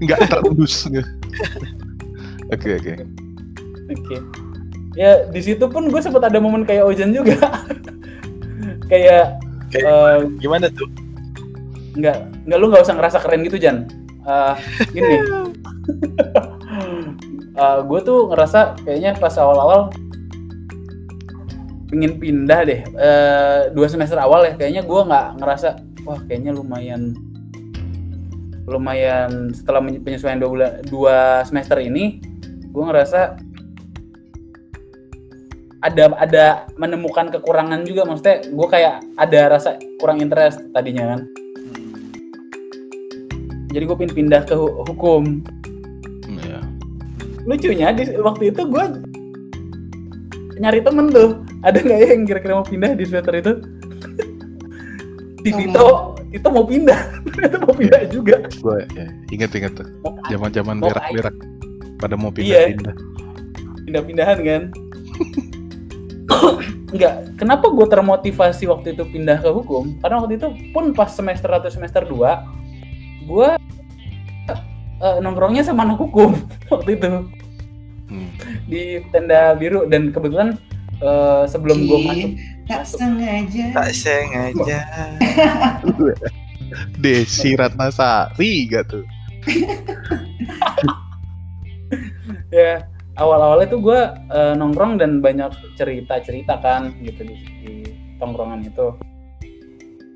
[0.00, 0.86] nggak terendus.
[2.48, 2.92] Oke oke.
[3.90, 4.16] Oke.
[4.94, 7.36] Ya di situ pun gue sempat ada momen kayak Ojan juga.
[8.92, 9.41] kayak
[9.72, 10.88] Kayak- eh, gimana tuh
[11.92, 13.88] nggak nggak lu nggak usah ngerasa keren gitu Jan.
[14.22, 14.54] Eh,
[14.92, 15.16] gini.
[17.52, 19.92] Eh, gue tuh ngerasa kayaknya pas awal-awal
[21.92, 25.68] pengen pindah deh Eh, dua semester awal ya kayaknya gue nggak ngerasa
[26.08, 27.12] wah kayaknya lumayan
[28.64, 32.24] lumayan setelah penyesuaian dua bulan dua semester ini
[32.72, 33.36] gue ngerasa
[35.82, 36.44] ada ada
[36.76, 41.20] menemukan kekurangan juga maksudnya gue kayak ada rasa kurang interest tadinya kan
[43.68, 45.42] jadi gue pengen pindah ke hu- hukum
[46.28, 46.60] Iya.
[47.42, 48.84] lucunya di waktu itu gue
[50.54, 51.30] nyari temen tuh
[51.60, 53.52] ada nggak ya yang kira-kira mau pindah di semester itu
[55.42, 55.58] si Sama.
[55.58, 55.88] Tito
[56.30, 59.88] Tito mau pindah ternyata mau pindah juga Gue ya, inget-inget tuh.
[60.00, 61.34] mau Zaman-zaman Mau berak-berak.
[61.98, 62.70] Pada mau Iya.
[62.70, 62.94] pindah-pindah.
[63.82, 64.62] pindah-pindahan kan
[66.92, 69.96] Enggak, kenapa gue termotivasi waktu itu pindah ke hukum?
[69.98, 72.12] Karena waktu itu pun pas semester atau semester 2
[73.22, 73.48] gue
[74.98, 76.34] eh, nongkrongnya sama anak hukum
[76.72, 77.10] waktu itu
[78.12, 78.28] Hmm.
[78.68, 80.60] di tenda biru dan kebetulan
[81.00, 82.30] eh, sebelum gue masuk
[82.68, 82.98] tak masuk.
[83.00, 83.64] sengaja.
[83.72, 84.78] tak sengaja
[87.00, 89.04] Desi Ratnasari gak tuh?
[92.50, 92.84] ya
[93.20, 94.00] awal-awalnya tuh gue
[94.32, 97.72] eh, nongkrong dan banyak cerita-cerita kan gitu di, di
[98.16, 98.96] tongkrongan itu.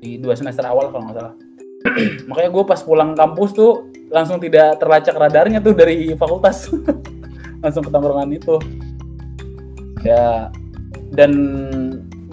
[0.01, 1.35] Di dua semester awal kalau nggak salah.
[2.29, 6.71] Makanya gue pas pulang kampus tuh langsung tidak terlacak radarnya tuh dari fakultas.
[7.63, 8.55] Langsung ke tongkrongan itu.
[10.05, 10.53] Ya
[11.13, 11.31] dan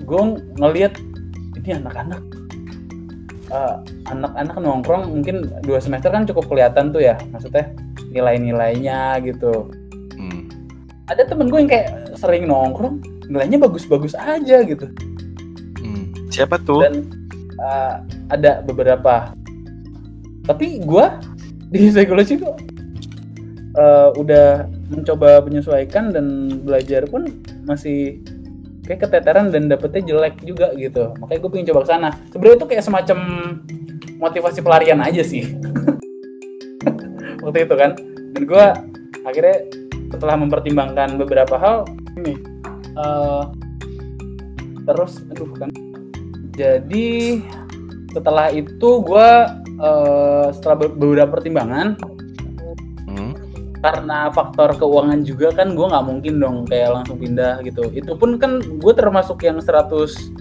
[0.05, 0.23] gue
[0.61, 0.97] ngelihat
[1.61, 2.23] ini anak-anak.
[3.55, 3.77] Eh,
[4.09, 7.73] anak-anak nongkrong mungkin dua semester kan cukup kelihatan tuh ya maksudnya
[8.13, 9.69] nilai-nilainya gitu.
[11.09, 14.89] Ada temen gue yang kayak sering nongkrong nilainya bagus-bagus aja gitu.
[15.81, 16.05] Hmm.
[16.33, 16.81] siapa tuh?
[16.81, 17.09] Dan
[17.61, 18.01] uh,
[18.33, 19.33] ada beberapa.
[20.45, 21.07] Tapi gue
[21.73, 22.57] di psikologi kok
[23.77, 27.29] uh, udah mencoba menyesuaikan dan belajar pun
[27.65, 28.21] masih
[28.85, 31.17] kayak keteteran dan dapetnya jelek juga gitu.
[31.21, 32.09] Makanya gue pengen coba ke sana.
[32.33, 33.19] Sebenarnya itu kayak semacam
[34.21, 35.57] motivasi pelarian aja sih.
[37.45, 37.97] Waktu itu kan.
[38.37, 38.67] Dan gue
[39.25, 39.57] akhirnya
[40.15, 41.77] setelah mempertimbangkan beberapa hal
[42.15, 42.39] ini
[42.95, 43.51] uh,
[44.87, 45.71] terus aduh kan
[46.55, 47.43] jadi
[48.15, 49.29] setelah itu gue
[50.55, 51.99] setelah be- beberapa pertimbangan
[53.05, 53.31] Hmm.
[53.79, 58.41] karena faktor keuangan juga kan gue nggak mungkin dong kayak langsung pindah gitu itu pun
[58.41, 60.35] kan gue termasuk yang 100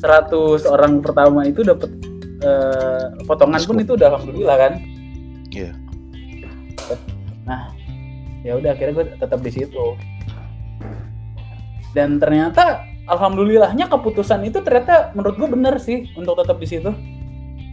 [0.00, 1.86] 100 orang pertama itu dapat
[2.40, 4.72] eh, potongan pun itu udah alhamdulillah kan
[5.54, 5.70] Iya.
[7.46, 7.70] nah
[8.46, 9.98] ya udah akhirnya gue tetap di situ.
[11.90, 16.94] Dan ternyata alhamdulillahnya keputusan itu ternyata menurut gue bener sih untuk tetap di situ.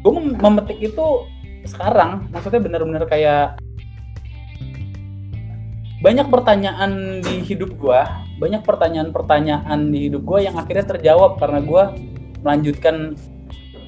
[0.01, 1.29] Gue mem- memetik itu
[1.63, 3.55] sekarang maksudnya bener-bener kayak
[6.03, 11.95] banyak pertanyaan di hidup gua banyak pertanyaan-pertanyaan di hidup gua yang akhirnya terjawab karena gua
[12.43, 13.15] melanjutkan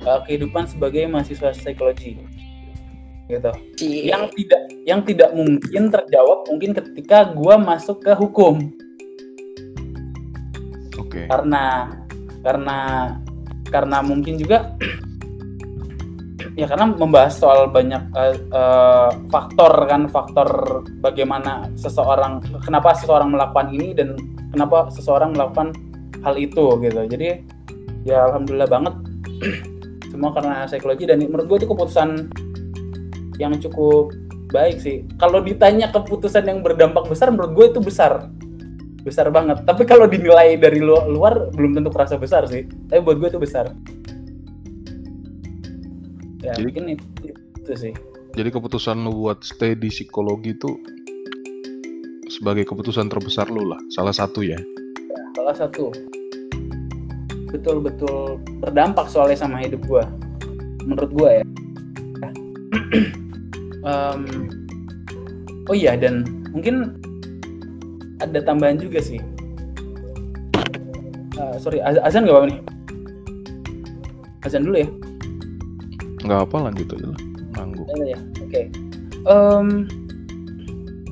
[0.07, 2.23] uh, kehidupan sebagai mahasiswa psikologi.
[3.27, 3.51] Gitu.
[3.83, 8.71] Yang tidak yang tidak mungkin terjawab mungkin ketika gua masuk ke hukum.
[10.95, 11.27] Oke.
[11.31, 11.91] karena
[12.43, 12.79] karena
[13.71, 14.75] karena mungkin juga
[16.59, 20.47] ya karena membahas soal banyak eh, eh, faktor kan faktor
[20.99, 24.19] bagaimana seseorang kenapa seseorang melakukan ini dan
[24.51, 25.71] kenapa seseorang melakukan
[26.23, 27.01] hal itu gitu.
[27.07, 27.43] Jadi
[28.03, 28.95] ya alhamdulillah banget.
[30.11, 32.09] Semua karena psikologi dan menurut gue itu keputusan
[33.35, 34.15] yang cukup
[34.55, 35.03] baik sih.
[35.19, 38.31] Kalau ditanya keputusan yang berdampak besar menurut gue itu besar.
[39.03, 39.67] Besar banget.
[39.67, 42.63] Tapi kalau dinilai dari lu- luar belum tentu kerasa besar sih.
[42.87, 43.75] Tapi buat gue itu besar.
[46.39, 47.05] Ya Jadi- mungkin itu,
[47.59, 47.93] itu sih.
[48.35, 50.71] Jadi keputusan lu buat stay di psikologi itu
[52.27, 54.59] sebagai keputusan terbesar lu lah, salah satu ya.
[55.35, 55.91] salah satu.
[57.51, 60.03] Betul-betul berdampak soalnya sama hidup gue
[60.85, 61.43] menurut gue ya
[63.85, 64.21] Em,
[65.69, 66.97] oh iya dan mungkin
[68.17, 69.21] ada tambahan juga sih.
[71.35, 72.59] Eh, sorry az- azan gak apa nih?
[74.41, 74.89] Azan dulu ya?
[76.25, 77.21] Nggak apa lanjut aja lah,
[77.53, 77.87] nanggung.
[77.93, 78.61] Ada ya oke.
[79.25, 79.67] Em,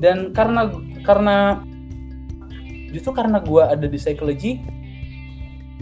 [0.02, 0.70] dan karena
[1.06, 1.36] karena
[2.90, 4.62] justru karena gue ada di psychology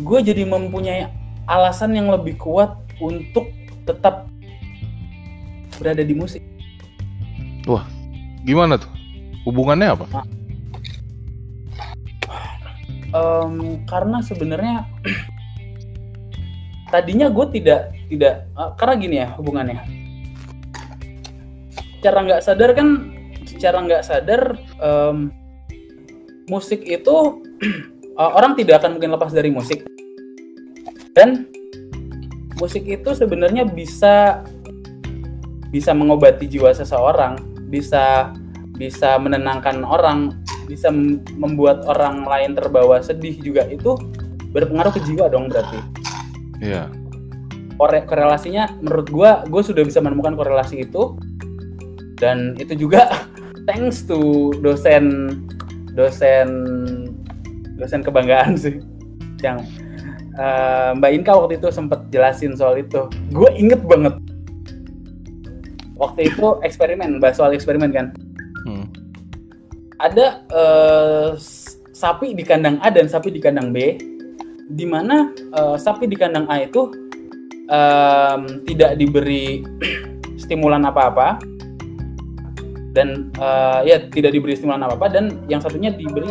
[0.01, 1.09] gue jadi mempunyai
[1.49, 3.53] alasan yang lebih kuat untuk
[3.85, 4.29] tetap
[5.77, 6.41] berada di musik
[8.43, 8.91] Gimana tuh?
[9.47, 10.27] Hubungannya apa?
[13.13, 14.89] Em, karena sebenarnya
[16.93, 19.81] tadinya gue tidak tidak eh, karena gini ya hubungannya
[22.01, 22.89] secara nggak sadar kan
[23.45, 25.29] secara nggak sadar em,
[26.49, 27.45] musik itu
[28.21, 29.85] eh, orang tidak akan mungkin lepas dari musik
[31.13, 31.45] dan
[32.57, 34.41] musik itu sebenarnya bisa
[35.69, 38.37] bisa mengobati jiwa seseorang bisa
[38.77, 40.37] bisa menenangkan orang
[40.69, 43.97] bisa mem- membuat orang lain terbawa sedih juga itu
[44.53, 45.81] berpengaruh ke jiwa dong berarti.
[46.61, 46.93] Iya.
[47.81, 51.17] Kore- korelasinya menurut gua gue sudah bisa menemukan korelasi itu.
[52.21, 53.09] Dan itu juga
[53.67, 55.35] thanks to dosen
[55.97, 56.49] dosen
[57.81, 58.79] dosen kebanggaan sih.
[59.43, 59.67] Yang
[60.39, 63.09] eh, Mbak Inka waktu itu sempat jelasin soal itu.
[63.35, 64.22] Gue inget banget
[66.03, 68.07] waktu itu eksperimen bahas soal eksperimen kan
[68.63, 68.87] Hmm.
[69.99, 70.43] ada
[71.35, 73.99] s- sapi di kandang A dan sapi di kandang B,
[74.71, 76.91] di mana eh, sapi di kandang A itu
[77.67, 79.63] em, tidak diberi
[80.43, 81.39] stimulan apa-apa
[82.95, 86.31] dan eh, ya tidak diberi stimulan apa-apa dan yang satunya diberi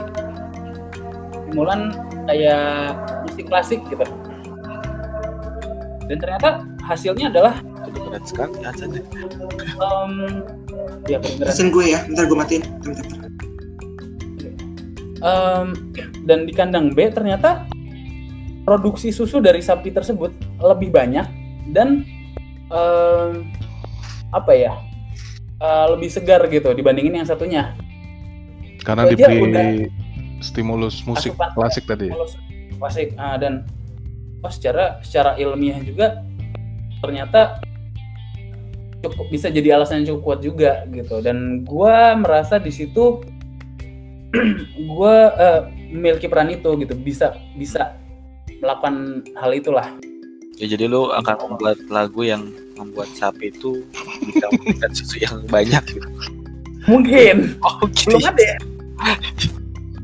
[1.47, 1.91] stimulan
[2.31, 2.95] kayak
[3.27, 4.07] musik klasik gitu.
[6.07, 7.59] Dan ternyata hasilnya adalah
[7.91, 9.03] Berat sekali azan ya.
[9.79, 10.11] em,
[11.07, 11.47] ya kedengeran.
[11.51, 12.63] Pesen gue ya, ntar gue matiin.
[12.83, 13.29] Bentar, bentar.
[15.21, 15.67] Em,
[16.25, 17.69] dan di kandang B ternyata
[18.65, 21.25] produksi susu dari sapi tersebut lebih banyak
[21.73, 22.05] dan
[22.69, 23.31] em,
[24.31, 24.73] apa ya
[25.61, 27.75] eh, lebih segar gitu dibandingin yang satunya.
[28.81, 29.67] Karena Itu aja diberi udah
[30.41, 32.09] stimulus musik asupan klasik tadi.
[32.09, 32.17] ya?
[32.81, 33.69] Klasik ah, dan
[34.41, 36.25] oh, secara secara ilmiah juga
[37.01, 37.61] ternyata
[39.01, 41.19] cukup bisa jadi alasan yang cukup kuat juga gitu.
[41.19, 43.21] Dan gua merasa di situ
[44.93, 46.93] gua eh, memiliki peran itu gitu.
[46.95, 47.97] Bisa bisa
[48.61, 49.87] melakukan hal itulah.
[50.61, 53.81] Ya jadi lu akan membuat lagu yang membuat sapi itu
[54.21, 55.81] bisa memberikan susu yang banyak.
[55.89, 56.07] Gitu.
[56.85, 57.53] mungkin.
[57.65, 58.17] Oh gitu.
[58.17, 58.57] belum ada ya?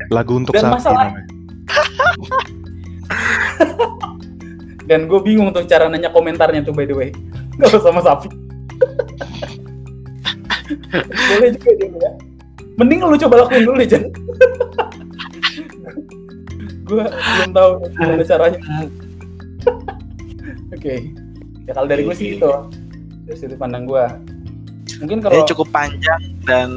[0.09, 1.25] Lagu untuk Dan sapi masalah- namanya.
[4.89, 7.09] dan gue bingung tuh cara nanya komentarnya tuh by the way.
[7.61, 8.29] Kalau sama sapi
[10.93, 12.11] boleh juga dia ya.
[12.77, 14.03] Mending lu coba lakuin dulu Jan.
[16.87, 18.59] Gue belum tahu gimana caranya.
[20.75, 21.11] Oke.
[21.67, 22.51] Ya kalau dari gue sih itu.
[23.27, 24.05] Dari sudut pandang gue
[24.97, 26.69] mungkin Ini kalau cukup panjang dan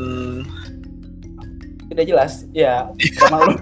[1.93, 2.33] tidak jelas.
[2.57, 2.91] Ya
[3.21, 3.55] sama lu.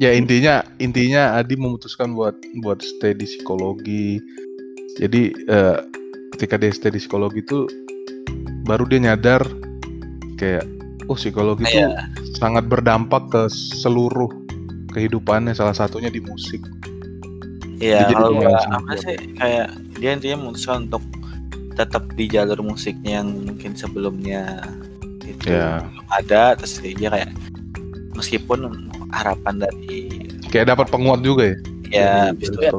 [0.00, 4.20] Ya intinya intinya Adi memutuskan buat buat stay di psikologi.
[5.00, 5.78] Jadi eh,
[6.42, 7.70] ketika dia stay di psikologi itu
[8.66, 9.46] baru dia nyadar
[10.34, 10.66] kayak
[11.06, 12.10] oh psikologi itu Iya.
[12.34, 13.42] sangat berdampak ke
[13.78, 14.26] seluruh
[14.90, 16.58] kehidupannya salah satunya di musik.
[17.78, 19.70] ya Jadi kalau langsung apa sih kayak
[20.02, 21.02] dia intinya memutuskan untuk
[21.78, 24.66] tetap di jalur musiknya yang mungkin sebelumnya
[25.22, 25.78] itu Ya.
[25.94, 27.30] belum ada terus dia kayak
[28.18, 31.56] meskipun harapan dari Kayak dapat penguat juga ya.
[31.86, 32.72] ya habis dari itu ya.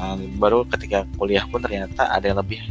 [0.00, 2.64] Nah, baru ketika kuliah pun ternyata ada yang lebih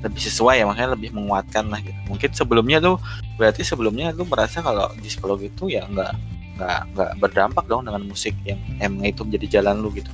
[0.00, 1.96] lebih sesuai ya makanya lebih menguatkan lah gitu.
[2.08, 2.96] Mungkin sebelumnya tuh
[3.36, 6.12] berarti sebelumnya lu merasa kalau di psikologi itu ya nggak
[6.56, 10.08] nggak nggak berdampak dong dengan musik yang emang itu menjadi jalan lu gitu.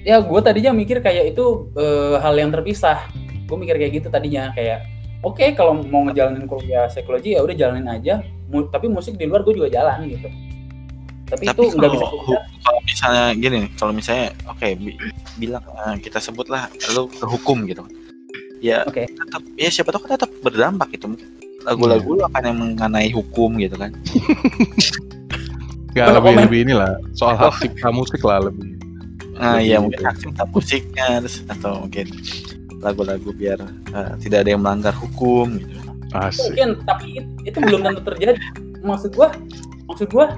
[0.00, 4.48] ya gue tadinya mikir kayak itu eh, hal yang terpisah gue mikir kayak gitu tadinya
[4.56, 4.88] kayak
[5.20, 8.24] oke kalau mau ngejalanin kuliah psikologi ya udah jalanin aja
[8.72, 10.30] tapi musik di luar gue juga jalan gitu
[11.30, 12.06] tapi, Tapi itu nggak bisa
[12.60, 14.98] kalau, misalnya gini nih, kalau misalnya oke bi-
[15.36, 17.86] bilang eh, kita sebutlah lu ke hukum gitu.
[18.60, 19.08] Ya Oke.
[19.08, 21.16] tetap ya siapa tahu kan tetap berdampak gitu.
[21.62, 23.88] Lagu-lagu lu akan yang mengenai hukum gitu kan.
[25.90, 28.78] Gak Kalau lebih komen- lebih inilah soal hak cipta musik lah lebih.
[29.34, 29.82] Nah, Lebih ya gitu.
[29.82, 32.06] mungkin hak cipta musiknya terus, atau mungkin
[32.78, 33.58] lagu-lagu biar
[33.90, 35.78] eh, tidak ada yang melanggar hukum gitu.
[36.10, 36.42] Asik.
[36.52, 38.34] mungkin tapi it- itu belum tentu terjadi
[38.82, 39.30] maksud gua
[39.86, 40.34] maksud gua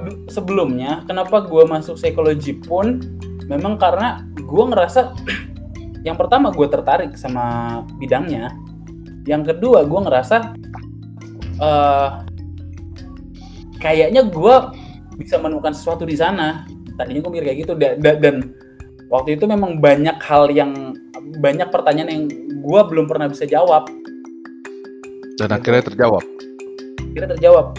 [0.00, 3.00] du- sebelumnya kenapa gua masuk psikologi pun
[3.44, 5.12] memang karena gua ngerasa
[6.08, 8.52] yang pertama gua tertarik sama bidangnya.
[9.28, 10.36] Yang kedua gua ngerasa
[11.60, 12.10] eh
[13.80, 14.72] kayaknya gua
[15.20, 16.64] bisa menemukan sesuatu di sana.
[16.96, 18.56] Tadinya gua mikir kayak gitu da- da- dan
[19.12, 20.96] waktu itu memang banyak hal yang
[21.40, 22.24] banyak pertanyaan yang
[22.64, 23.88] gua belum pernah bisa jawab.
[25.36, 26.24] Dan akhirnya terjawab.
[27.14, 27.78] kira terjawab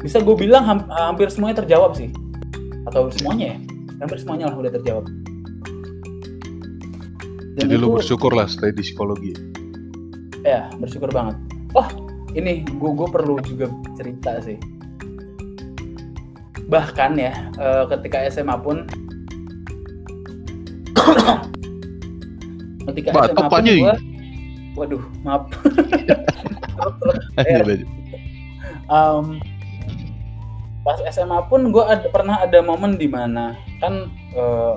[0.00, 2.08] bisa gue bilang ham- hampir semuanya terjawab sih.
[2.84, 3.56] Atau semuanya ya?
[4.00, 5.04] Hampir semuanya lah udah terjawab.
[7.54, 9.32] Dan Jadi lu itu- bersyukur lah stay di psikologi.
[10.40, 11.36] ya bersyukur banget.
[11.76, 11.84] Oh
[12.32, 14.56] ini gue gue perlu juga cerita sih.
[16.64, 18.88] Bahkan ya eh, ketika SMA pun
[22.88, 23.94] ketika SMA pun gue
[24.74, 25.44] waduh maaf.
[28.90, 29.38] Um,
[30.90, 34.74] pas SMA pun gue ada, pernah ada momen di mana kan eh,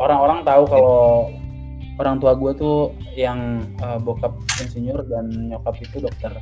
[0.00, 1.28] orang-orang tahu kalau
[2.00, 4.32] orang tua gue tuh yang eh, bokap
[4.64, 6.32] insinyur dan nyokap itu dokter.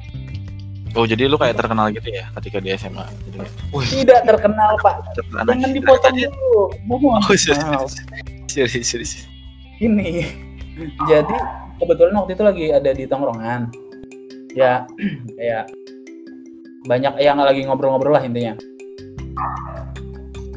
[0.94, 3.06] Oh, jadi lu kayak terkenal gitu ya ketika di SMA.
[3.30, 3.46] Jadi
[4.02, 4.98] tidak terkenal pak.
[5.46, 6.66] Jangan dipotong dulu.
[6.86, 7.22] Mohon.
[7.26, 7.34] Oh,
[8.50, 9.26] serius.
[9.78, 10.26] ini.
[11.06, 11.36] Jadi
[11.78, 13.70] kebetulan waktu itu lagi ada di tongkrongan.
[14.54, 14.82] Ya
[15.38, 15.70] kayak
[16.90, 18.58] banyak yang lagi ngobrol-ngobrol lah intinya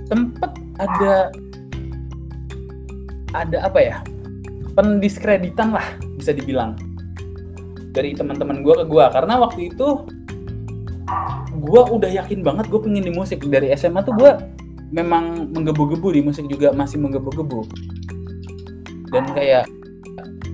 [0.07, 0.51] sempet
[0.81, 1.31] ada
[3.33, 3.97] ada apa ya
[4.73, 5.85] pendiskreditan lah
[6.17, 6.77] bisa dibilang
[7.93, 10.05] dari teman-teman gue ke gue karena waktu itu
[11.63, 13.45] gue udah yakin banget gue pengen di musik.
[13.45, 14.31] Dari SMA tuh gue
[14.89, 17.69] memang menggebu-gebu di musik juga masih menggebu-gebu.
[19.13, 19.69] Dan kayak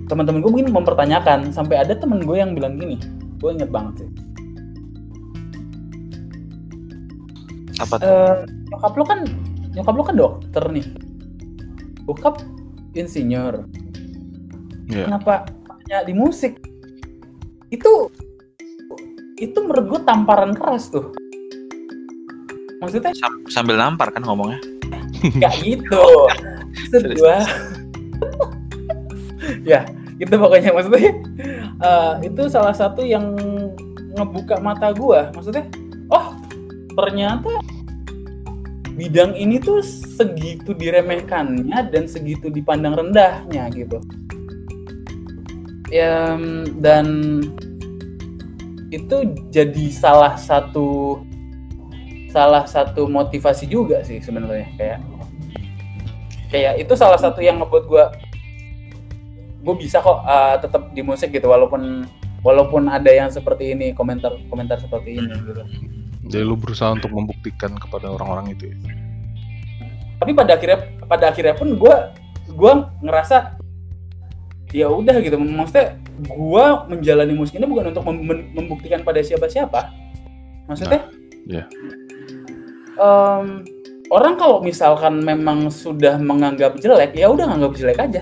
[0.10, 2.98] teman-teman gue mungkin mempertanyakan sampai ada temen gue yang bilang gini
[3.40, 4.10] gue inget banget sih
[7.80, 8.06] Apa tuh?
[8.06, 8.36] Eh,
[8.70, 9.20] nyokap lo kan
[9.72, 10.86] nyokap lo kan dokter nih
[12.04, 12.42] bokap
[12.94, 13.64] insinyur
[14.90, 15.06] Iya.
[15.06, 16.58] kenapa hanya di musik
[17.70, 18.10] itu
[19.38, 21.14] itu menurut gue tamparan keras tuh
[22.82, 24.58] maksudnya Sam- sambil nampar kan ngomongnya.
[25.36, 26.00] Gak gitu.
[26.90, 27.44] Maksud gua
[29.68, 29.84] ya,
[30.16, 31.12] gitu pokoknya maksudnya
[31.84, 33.36] eh, itu salah satu yang
[34.16, 35.28] ngebuka mata gua.
[35.36, 35.68] Maksudnya,
[36.08, 36.40] oh
[36.96, 37.52] ternyata
[39.00, 39.80] bidang ini tuh
[40.20, 44.04] segitu diremehkannya dan segitu dipandang rendahnya gitu.
[45.88, 46.36] Ya,
[46.84, 47.08] dan
[48.92, 51.22] itu jadi salah satu
[52.30, 55.00] salah satu motivasi juga sih sebenarnya kayak
[56.54, 58.06] kayak itu salah satu yang ngebuat gue
[59.66, 62.06] gue bisa kok uh, tetap di musik gitu walaupun
[62.46, 65.64] walaupun ada yang seperti ini komentar komentar seperti ini gitu
[66.30, 68.78] Jadi lu berusaha untuk membuktikan kepada orang-orang itu ya.
[70.20, 71.96] tapi pada akhirnya pada akhirnya pun gue
[72.52, 72.72] gue
[73.02, 73.56] ngerasa
[74.70, 79.90] ya udah gitu maksudnya gue menjalani musik ini bukan untuk mem- mem- membuktikan pada siapa-siapa
[80.68, 81.08] maksudnya
[81.48, 81.64] iya.
[82.94, 83.64] em,
[84.12, 88.22] orang kalau misalkan memang sudah menganggap jelek ya udah nganggap jelek aja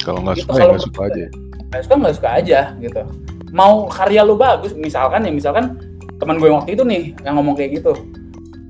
[0.00, 1.24] Kalau nggak Gitu, suka ya nggak suka aja.
[1.68, 3.02] nggak suka nggak suka aja gitu
[3.52, 5.76] mau karya lu bagus misalkan ya misalkan
[6.18, 7.94] teman gue waktu itu nih yang ngomong kayak gitu.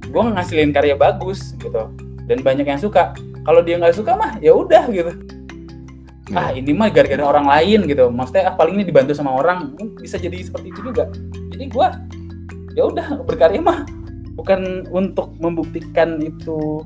[0.08, 1.88] Gue ngasilin karya bagus gitu.
[2.28, 3.16] Dan banyak yang suka.
[3.44, 5.12] Kalau dia nggak suka mah ya udah gitu.
[6.36, 8.12] Ah ini mah gara-gara orang lain gitu.
[8.12, 11.08] Maksudnya ah paling ini dibantu sama orang bisa jadi seperti itu juga.
[11.56, 11.88] Jadi gue
[12.76, 13.88] ya udah berkarya mah.
[14.36, 16.84] Bukan untuk membuktikan itu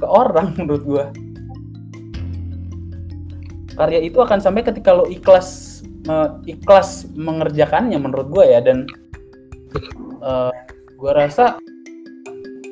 [0.00, 1.04] ke orang menurut gue
[3.78, 5.80] karya itu akan sampai ketika lo ikhlas
[6.50, 8.58] ikhlas mengerjakannya menurut gue ya.
[8.58, 8.90] Dan
[10.22, 10.52] eh,
[10.98, 11.58] gue rasa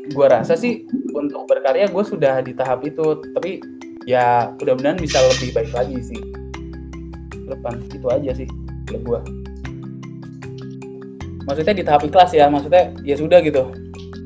[0.06, 3.58] gue rasa sih untuk berkarya gue sudah di tahap itu tapi
[4.06, 6.20] ya mudah-mudahan bisa lebih baik lagi sih.
[7.46, 8.48] Depan itu aja sih
[8.90, 9.20] buat gue
[11.46, 13.70] maksudnya di tahap ikhlas ya maksudnya ya sudah gitu.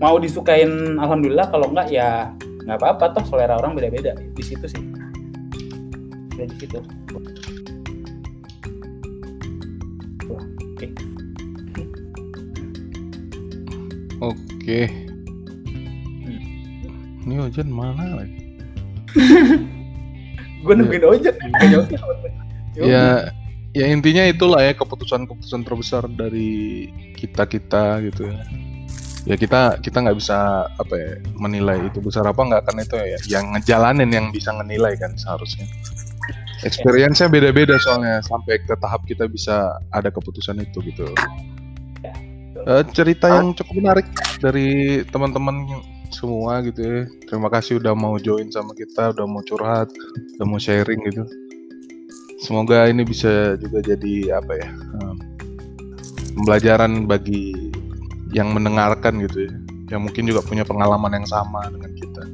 [0.01, 2.33] Mau disukain alhamdulillah kalau enggak ya
[2.65, 4.17] nggak apa-apa toh selera orang beda-beda.
[4.17, 4.81] Di situ sih.
[6.37, 6.81] Udah di situ
[14.61, 14.93] Oke.
[17.25, 18.41] Ini hujan mana lagi?
[20.61, 21.89] gue nungguin ojek nggak jawab
[22.77, 23.33] Ya,
[23.73, 26.87] ya intinya itulah ya keputusan-keputusan terbesar dari
[27.17, 28.41] kita kita gitu ya.
[29.25, 33.19] Ya kita kita nggak bisa apa ya menilai itu besar apa nggak karena itu ya
[33.41, 35.65] yang ngejalanin yang bisa menilai kan seharusnya.
[36.61, 41.09] Experience-nya beda-beda soalnya sampai ke tahap kita bisa ada keputusan itu gitu.
[42.69, 44.07] Eh, cerita yang cukup menarik
[44.45, 45.65] dari teman-teman
[46.13, 47.01] semua gitu ya.
[47.25, 49.89] Terima kasih udah mau join sama kita, udah mau curhat,
[50.37, 51.25] udah mau sharing gitu.
[52.45, 55.17] Semoga ini bisa juga jadi apa ya em,
[56.37, 57.73] pembelajaran bagi
[58.33, 59.53] yang mendengarkan gitu ya,
[59.97, 62.25] yang mungkin juga punya pengalaman yang sama dengan kita.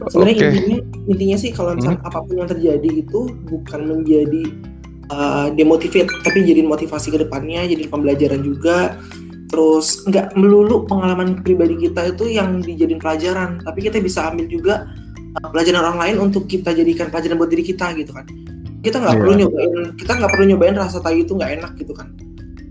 [0.00, 0.48] sebenarnya Oke.
[0.48, 0.78] intinya
[1.12, 3.20] intinya sih kalau misalnya apa pun yang terjadi itu
[3.52, 4.42] bukan menjadi
[5.10, 8.96] uh, demotivate tapi jadi motivasi ke depannya jadi pembelajaran juga.
[9.50, 14.86] Terus nggak melulu pengalaman pribadi kita itu yang dijadiin pelajaran tapi kita bisa ambil juga
[15.42, 18.24] uh, pelajaran orang lain untuk kita jadikan pelajaran buat diri kita gitu kan.
[18.80, 19.20] Kita nggak Iya.
[19.20, 22.08] perlu nyobain kita nggak perlu nyobain rasa tai itu nggak enak gitu kan.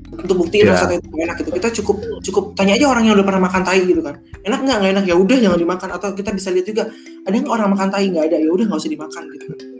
[0.10, 0.74] Untuk buktiin Iya.
[0.74, 1.50] rasa tai itu enak gitu.
[1.54, 4.16] Kita cukup cukup tanya aja orang yang udah pernah makan tai gitu kan.
[4.48, 4.78] Enak nggak?
[4.80, 5.06] Nggak enak.
[5.06, 5.90] Ya udah jangan dimakan.
[6.00, 6.84] Atau kita bisa lihat juga
[7.28, 8.08] ada nggak orang makan tai?
[8.10, 8.38] Nggak ada.
[8.40, 9.78] Ya udah nggak usah dimakan gitu Betul,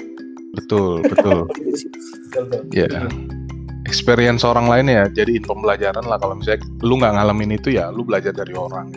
[0.56, 1.04] betul.
[1.06, 1.40] Betul.
[2.70, 3.10] Ya.
[3.90, 8.06] Experience orang lain ya jadiin pembelajaran lah kalau misalnya lu nggak ngalamin itu ya lu
[8.06, 8.94] belajar dari orang.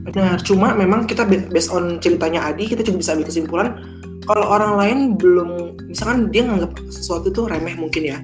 [0.00, 3.68] benar cuma memang kita based on ceritanya Adi kita juga bisa ambil kesimpulan
[4.24, 8.18] kalau orang lain belum misalkan dia nganggap sesuatu itu remeh mungkin ya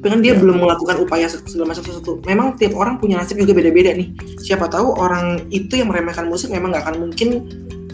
[0.00, 3.92] kan dia belum melakukan upaya segala macam sesuatu memang tiap orang punya nasib juga beda-beda
[3.92, 4.08] nih
[4.40, 7.28] siapa tahu orang itu yang meremehkan musik memang nggak akan mungkin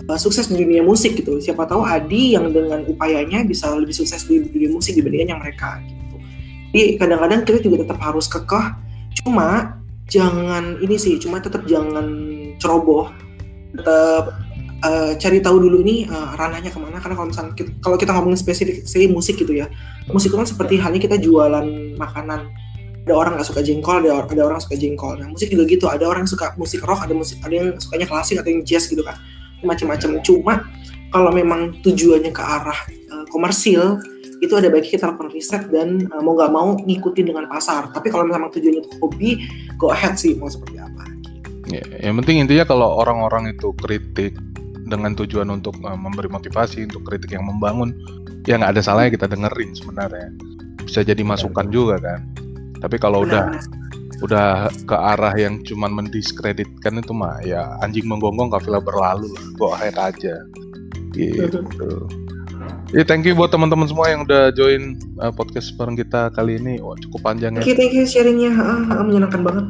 [0.08, 1.38] uh, sukses di dunia musik gitu.
[1.42, 5.82] Siapa tahu Adi yang dengan upayanya bisa lebih sukses di dunia musik dibandingkan yang mereka
[5.82, 6.16] gitu.
[6.74, 8.66] Jadi kadang-kadang kita juga tetap harus kekeh.
[9.22, 12.06] Cuma jangan ini sih cuma tetap jangan
[12.62, 13.10] ceroboh.
[13.76, 14.24] Tetap
[14.86, 17.02] uh, cari tahu dulu ini uh, ranahnya ke mana.
[17.02, 19.66] Karena kalau misalnya kita, kalau kita ngomongin spesifik sih musik gitu ya.
[20.10, 22.46] Musik itu kan seperti halnya kita jualan makanan.
[23.06, 25.14] Ada orang nggak suka jengkol ada ada orang suka jengkol.
[25.14, 25.86] Nah musik juga gitu.
[25.86, 28.90] Ada orang yang suka musik rock ada musik ada yang sukanya klasik atau yang jazz
[28.90, 29.14] gitu kan
[29.66, 30.64] macam-macam cuma
[31.10, 32.78] kalau memang tujuannya ke arah
[33.10, 33.98] uh, komersil
[34.38, 38.08] itu ada baiknya kita lakukan riset dan uh, mau nggak mau ngikutin dengan pasar tapi
[38.08, 39.42] kalau memang tujuannya untuk hobi
[39.76, 40.96] go ahead sih mau seperti apa
[41.66, 44.38] Ya, yang penting intinya kalau orang-orang itu kritik
[44.86, 47.90] dengan tujuan untuk uh, memberi motivasi, untuk kritik yang membangun,
[48.46, 50.30] ya nggak ada salahnya kita dengerin sebenarnya.
[50.86, 52.22] Bisa jadi masukan juga kan.
[52.78, 53.58] Tapi kalau Benar.
[53.58, 53.85] udah
[54.88, 59.44] ke arah yang cuman mendiskreditkan itu mah ya anjing menggonggong kafilah berlalu lah.
[59.60, 60.40] Go ahead aja.
[61.12, 61.60] Gitu.
[62.94, 66.78] Ya thank you buat teman-teman semua yang udah join uh, podcast bareng kita kali ini.
[66.78, 67.62] Wah, cukup panjang ya.
[67.62, 69.66] Thank you, thank you sharingnya, Ah, ah, menyenangkan banget.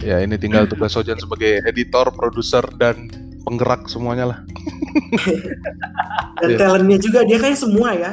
[0.00, 3.08] Ya ini tinggal tugas Sojan sebagai editor, produser dan
[3.44, 4.38] penggerak semuanya lah.
[6.42, 6.58] Dan Iya.
[6.60, 8.12] talentnya juga dia kan semua ya.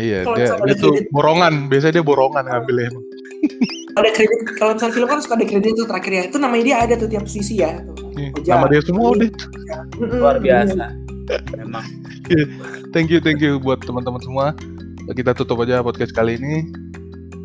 [0.00, 1.68] Iya, Kalau dia, dia tuh borongan.
[1.68, 3.04] Biasanya dia borongan ngambilnya emang.
[3.96, 6.22] Ada kredit kalau misalnya film kan suka ada kredit itu terakhir ya.
[6.30, 7.82] Itu namanya dia ada tuh tiap sisi ya.
[7.82, 8.10] Tuh.
[8.14, 8.54] Iya, Ojak.
[8.54, 9.30] Nama dia semua udah.
[10.20, 11.10] Luar biasa
[11.54, 11.84] memang
[12.90, 14.46] Thank you, thank you buat teman-teman semua.
[15.14, 16.70] Kita tutup aja podcast kali ini.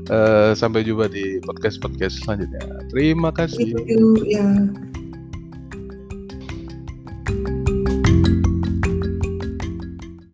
[0.05, 2.61] Eh, sampai jumpa di podcast-podcast selanjutnya.
[2.93, 3.73] Terima kasih.
[3.73, 4.45] Thank you, ya.